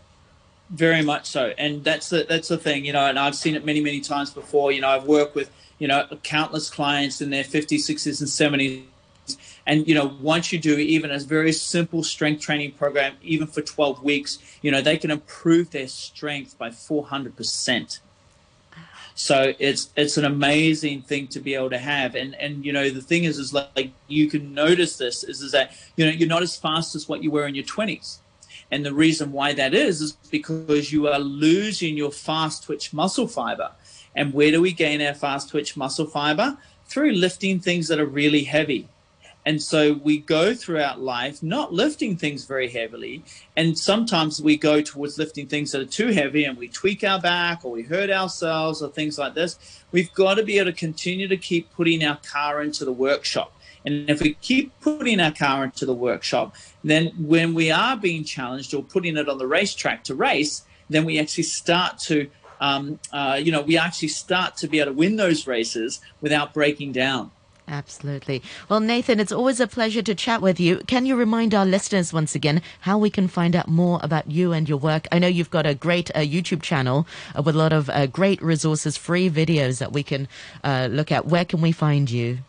Very 0.70 1.04
much 1.04 1.26
so 1.26 1.54
and 1.58 1.84
that's 1.84 2.10
the 2.10 2.26
that's 2.28 2.48
the 2.48 2.58
thing 2.58 2.84
you 2.86 2.94
know 2.94 3.06
and 3.06 3.20
i've 3.20 3.36
seen 3.36 3.54
it 3.54 3.64
many 3.64 3.80
many 3.80 4.00
times 4.00 4.32
before 4.32 4.72
you 4.72 4.82
know 4.82 4.90
i've 4.90 5.04
worked 5.04 5.36
with 5.36 5.52
you 5.78 5.88
know 5.88 6.08
countless 6.24 6.70
clients 6.70 7.22
in 7.22 7.30
their 7.30 7.44
50s 7.44 7.84
60s 7.92 8.22
and 8.22 8.30
70s 8.30 8.84
and 9.66 9.88
you 9.88 9.96
know, 9.96 10.16
once 10.22 10.52
you 10.52 10.60
do 10.60 10.78
even 10.78 11.12
a 11.12 11.20
very 11.20 11.54
simple 11.54 12.04
strength 12.04 12.42
training 12.42 12.74
program, 12.74 13.16
even 13.22 13.48
for 13.48 13.62
12 13.62 14.04
weeks, 14.04 14.40
you 14.62 14.72
know, 14.72 14.82
they 14.82 14.98
can 14.98 15.12
improve 15.12 15.72
their 15.72 15.88
strength 15.88 16.58
by 16.58 16.70
400%. 16.70 18.00
So 19.16 19.54
it's 19.60 19.92
it's 19.96 20.18
an 20.18 20.26
amazing 20.26 21.04
thing 21.04 21.28
to 21.28 21.40
be 21.40 21.54
able 21.54 21.70
to 21.70 21.78
have, 21.78 22.16
and 22.16 22.34
and 22.36 22.66
you 22.66 22.74
know 22.74 22.90
the 22.90 23.02
thing 23.02 23.26
is 23.26 23.38
is 23.38 23.54
like, 23.54 23.70
like 23.76 23.92
you 24.08 24.28
can 24.28 24.56
notice 24.56 24.98
this 24.98 25.24
is 25.24 25.42
is 25.42 25.52
that 25.52 25.76
you 25.96 26.06
know 26.06 26.12
you're 26.12 26.28
not 26.28 26.42
as 26.42 26.58
fast 26.58 26.96
as 26.96 27.08
what 27.08 27.22
you 27.22 27.30
were 27.30 27.46
in 27.46 27.54
your 27.54 27.64
20s, 27.64 28.18
and 28.72 28.84
the 28.84 28.94
reason 28.94 29.32
why 29.32 29.54
that 29.54 29.76
is 29.76 30.02
is 30.02 30.14
because 30.32 30.92
you 30.92 31.08
are 31.08 31.20
losing 31.20 31.96
your 31.96 32.12
fast 32.12 32.64
twitch 32.64 32.92
muscle 32.92 33.28
fiber, 33.28 33.72
and 34.16 34.34
where 34.34 34.50
do 34.50 34.60
we 34.60 34.72
gain 34.72 35.00
our 35.00 35.14
fast 35.14 35.50
twitch 35.50 35.78
muscle 35.78 36.08
fiber? 36.08 36.58
Through 36.88 37.12
lifting 37.12 37.60
things 37.60 37.88
that 37.90 38.00
are 38.00 38.06
really 38.06 38.44
heavy. 38.44 38.88
And 39.46 39.62
so 39.62 39.94
we 39.94 40.20
go 40.20 40.54
throughout 40.54 41.02
life 41.02 41.44
not 41.44 41.74
lifting 41.74 42.16
things 42.16 42.46
very 42.46 42.70
heavily. 42.70 43.24
And 43.58 43.78
sometimes 43.78 44.42
we 44.42 44.56
go 44.58 44.82
towards 44.82 45.18
lifting 45.18 45.48
things 45.48 45.72
that 45.72 45.82
are 45.82 45.86
too 45.86 46.08
heavy 46.10 46.46
and 46.46 46.58
we 46.58 46.70
tweak 46.70 47.04
our 47.04 47.20
back 47.20 47.66
or 47.66 47.72
we 47.72 47.84
hurt 47.84 48.10
ourselves 48.10 48.82
or 48.82 48.90
things 48.90 49.18
like 49.18 49.34
this. 49.34 49.84
We've 49.92 50.14
got 50.14 50.36
to 50.36 50.44
be 50.44 50.60
able 50.60 50.72
to 50.72 50.78
continue 50.78 51.28
to 51.28 51.38
keep 51.38 51.72
putting 51.74 52.04
our 52.06 52.18
car 52.18 52.62
into 52.62 52.86
the 52.86 52.94
workshop. 52.94 53.54
And 53.86 54.10
if 54.10 54.22
we 54.22 54.36
keep 54.36 54.80
putting 54.80 55.20
our 55.20 55.34
car 55.34 55.66
into 55.66 55.86
the 55.86 55.94
workshop, 55.94 56.56
then 56.84 57.08
when 57.18 57.54
we 57.54 57.70
are 57.70 57.98
being 57.98 58.24
challenged 58.24 58.74
or 58.74 58.82
putting 58.82 59.18
it 59.18 59.28
on 59.28 59.38
the 59.38 59.48
racetrack 59.48 60.06
to 60.06 60.16
race, 60.16 60.64
then 60.90 61.04
we 61.04 61.20
actually 61.20 61.44
start 61.44 61.98
to, 61.98 62.30
um, 62.62 63.00
uh, 63.12 63.40
you 63.42 63.52
know, 63.52 63.62
we 63.62 63.78
actually 63.78 64.08
start 64.08 64.56
to 64.58 64.68
be 64.68 64.80
able 64.80 64.92
to 64.92 64.98
win 64.98 65.18
those 65.18 65.48
races 65.48 66.00
without 66.22 66.54
breaking 66.54 66.94
down. 66.94 67.32
Absolutely. 67.68 68.42
Well, 68.68 68.82
Nathan, 68.82 69.20
it's 69.20 69.32
always 69.32 69.60
a 69.60 69.68
pleasure 69.68 70.02
to 70.02 70.14
chat 70.14 70.42
with 70.42 70.60
you. 70.60 70.78
Can 70.86 71.06
you 71.06 71.16
remind 71.16 71.56
our 71.56 71.66
listeners 71.66 72.12
once 72.12 72.36
again 72.36 72.62
how 72.82 72.98
we 72.98 73.10
can 73.10 73.28
find 73.28 73.56
out 73.56 73.68
more 73.68 74.00
about 74.04 74.30
you 74.30 74.52
and 74.52 74.68
your 74.68 74.78
work? 74.78 75.08
I 75.12 75.20
know 75.20 75.28
you've 75.28 75.50
got 75.50 75.66
a 75.66 75.74
great 75.74 76.12
uh, 76.12 76.20
YouTube 76.20 76.62
channel 76.62 77.08
uh, 77.36 77.42
with 77.42 77.56
a 77.56 77.58
lot 77.58 77.72
of 77.72 77.90
uh, 77.90 78.08
great 78.08 78.42
resources, 78.42 78.98
free 78.98 79.30
videos 79.30 79.80
that 79.80 79.94
we 79.94 80.04
can 80.04 80.28
uh, 80.64 80.90
look 80.92 81.12
at. 81.12 81.26
Where 81.26 81.46
can 81.46 81.62
we 81.62 81.72
find 81.72 82.12
you? 82.12 82.40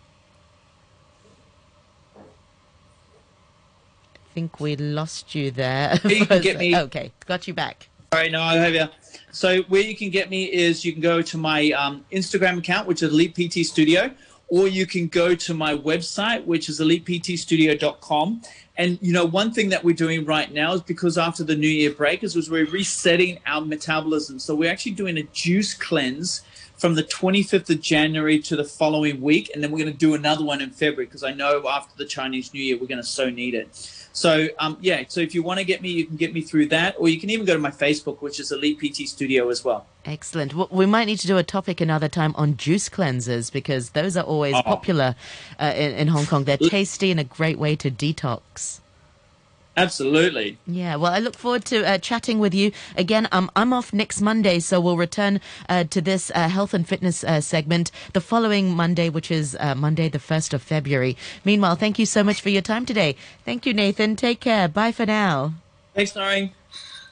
I 4.16 4.34
think 4.34 4.58
we 4.58 4.74
lost 4.74 5.34
you 5.34 5.52
there. 5.52 5.96
You 6.04 6.26
can 6.26 6.42
get 6.42 6.58
me. 6.58 6.76
Okay, 6.76 7.12
got 7.26 7.46
you 7.46 7.54
back. 7.54 7.88
All 8.12 8.18
right, 8.18 8.32
no, 8.32 8.42
I 8.42 8.56
have 8.56 8.74
you. 8.74 8.88
So 9.30 9.62
where 9.62 9.80
you 9.82 9.96
can 9.96 10.10
get 10.10 10.28
me 10.28 10.44
is 10.44 10.84
you 10.84 10.92
can 10.92 11.00
go 11.00 11.22
to 11.22 11.38
my 11.38 11.70
um, 11.70 12.04
Instagram 12.12 12.58
account, 12.58 12.88
which 12.88 13.02
is 13.02 13.12
Elite 13.12 13.34
PT 13.34 13.64
Studio 13.64 14.10
or 14.54 14.68
you 14.68 14.86
can 14.86 15.08
go 15.08 15.34
to 15.34 15.52
my 15.52 15.76
website, 15.76 16.44
which 16.44 16.68
is 16.68 16.78
eliteptstudio.com. 16.78 18.40
And 18.76 19.00
you 19.02 19.12
know, 19.12 19.24
one 19.24 19.52
thing 19.52 19.68
that 19.70 19.82
we're 19.82 19.96
doing 19.96 20.24
right 20.24 20.52
now 20.52 20.74
is 20.74 20.80
because 20.80 21.18
after 21.18 21.42
the 21.42 21.56
New 21.56 21.66
Year 21.66 21.90
break 21.90 22.22
is 22.22 22.36
was 22.36 22.48
we're 22.48 22.66
resetting 22.66 23.40
our 23.46 23.62
metabolism. 23.62 24.38
So 24.38 24.54
we're 24.54 24.70
actually 24.70 24.92
doing 24.92 25.18
a 25.18 25.24
juice 25.24 25.74
cleanse 25.74 26.42
from 26.76 26.94
the 26.94 27.04
25th 27.04 27.70
of 27.70 27.80
January 27.80 28.38
to 28.40 28.56
the 28.56 28.64
following 28.64 29.20
week, 29.20 29.50
and 29.54 29.62
then 29.62 29.70
we're 29.70 29.78
going 29.78 29.92
to 29.92 29.98
do 29.98 30.14
another 30.14 30.44
one 30.44 30.60
in 30.60 30.70
February 30.70 31.06
because 31.06 31.22
I 31.22 31.32
know 31.32 31.68
after 31.68 31.96
the 31.96 32.04
Chinese 32.04 32.52
New 32.52 32.60
Year 32.60 32.76
we're 32.78 32.86
going 32.86 33.00
to 33.00 33.06
so 33.06 33.30
need 33.30 33.54
it. 33.54 33.68
So 34.12 34.46
um, 34.60 34.78
yeah, 34.80 35.04
so 35.08 35.20
if 35.20 35.34
you 35.34 35.42
want 35.42 35.58
to 35.58 35.64
get 35.64 35.82
me, 35.82 35.90
you 35.90 36.06
can 36.06 36.16
get 36.16 36.32
me 36.32 36.40
through 36.40 36.66
that, 36.66 36.94
or 36.98 37.08
you 37.08 37.18
can 37.18 37.30
even 37.30 37.46
go 37.46 37.54
to 37.54 37.58
my 37.58 37.70
Facebook, 37.70 38.22
which 38.22 38.38
is 38.38 38.52
Elite 38.52 38.78
PT 38.78 39.08
Studio 39.08 39.48
as 39.48 39.64
well. 39.64 39.86
Excellent. 40.04 40.54
Well, 40.54 40.68
we 40.70 40.86
might 40.86 41.06
need 41.06 41.18
to 41.18 41.26
do 41.26 41.36
a 41.36 41.42
topic 41.42 41.80
another 41.80 42.08
time 42.08 42.32
on 42.36 42.56
juice 42.56 42.88
cleansers 42.88 43.50
because 43.50 43.90
those 43.90 44.16
are 44.16 44.24
always 44.24 44.54
oh. 44.54 44.62
popular 44.62 45.16
uh, 45.58 45.72
in, 45.74 45.92
in 45.94 46.08
Hong 46.08 46.26
Kong. 46.26 46.44
They're 46.44 46.56
tasty 46.56 47.10
and 47.10 47.18
a 47.18 47.24
great 47.24 47.58
way 47.58 47.74
to 47.76 47.90
detox. 47.90 48.80
Absolutely. 49.76 50.58
Yeah. 50.66 50.96
Well, 50.96 51.12
I 51.12 51.18
look 51.18 51.36
forward 51.36 51.64
to 51.66 51.84
uh, 51.84 51.98
chatting 51.98 52.38
with 52.38 52.54
you 52.54 52.70
again. 52.96 53.28
Um, 53.32 53.50
I'm 53.56 53.72
off 53.72 53.92
next 53.92 54.20
Monday, 54.20 54.60
so 54.60 54.80
we'll 54.80 54.96
return 54.96 55.40
uh, 55.68 55.84
to 55.84 56.00
this 56.00 56.30
uh, 56.34 56.48
health 56.48 56.74
and 56.74 56.86
fitness 56.86 57.24
uh, 57.24 57.40
segment 57.40 57.90
the 58.12 58.20
following 58.20 58.70
Monday, 58.74 59.08
which 59.08 59.30
is 59.30 59.56
uh, 59.58 59.74
Monday, 59.74 60.08
the 60.08 60.18
1st 60.18 60.54
of 60.54 60.62
February. 60.62 61.16
Meanwhile, 61.44 61.76
thank 61.76 61.98
you 61.98 62.06
so 62.06 62.22
much 62.22 62.40
for 62.40 62.50
your 62.50 62.62
time 62.62 62.86
today. 62.86 63.16
Thank 63.44 63.66
you, 63.66 63.74
Nathan. 63.74 64.14
Take 64.16 64.40
care. 64.40 64.68
Bye 64.68 64.92
for 64.92 65.06
now. 65.06 65.54
Thanks, 65.94 66.14
Noreen. 66.14 66.52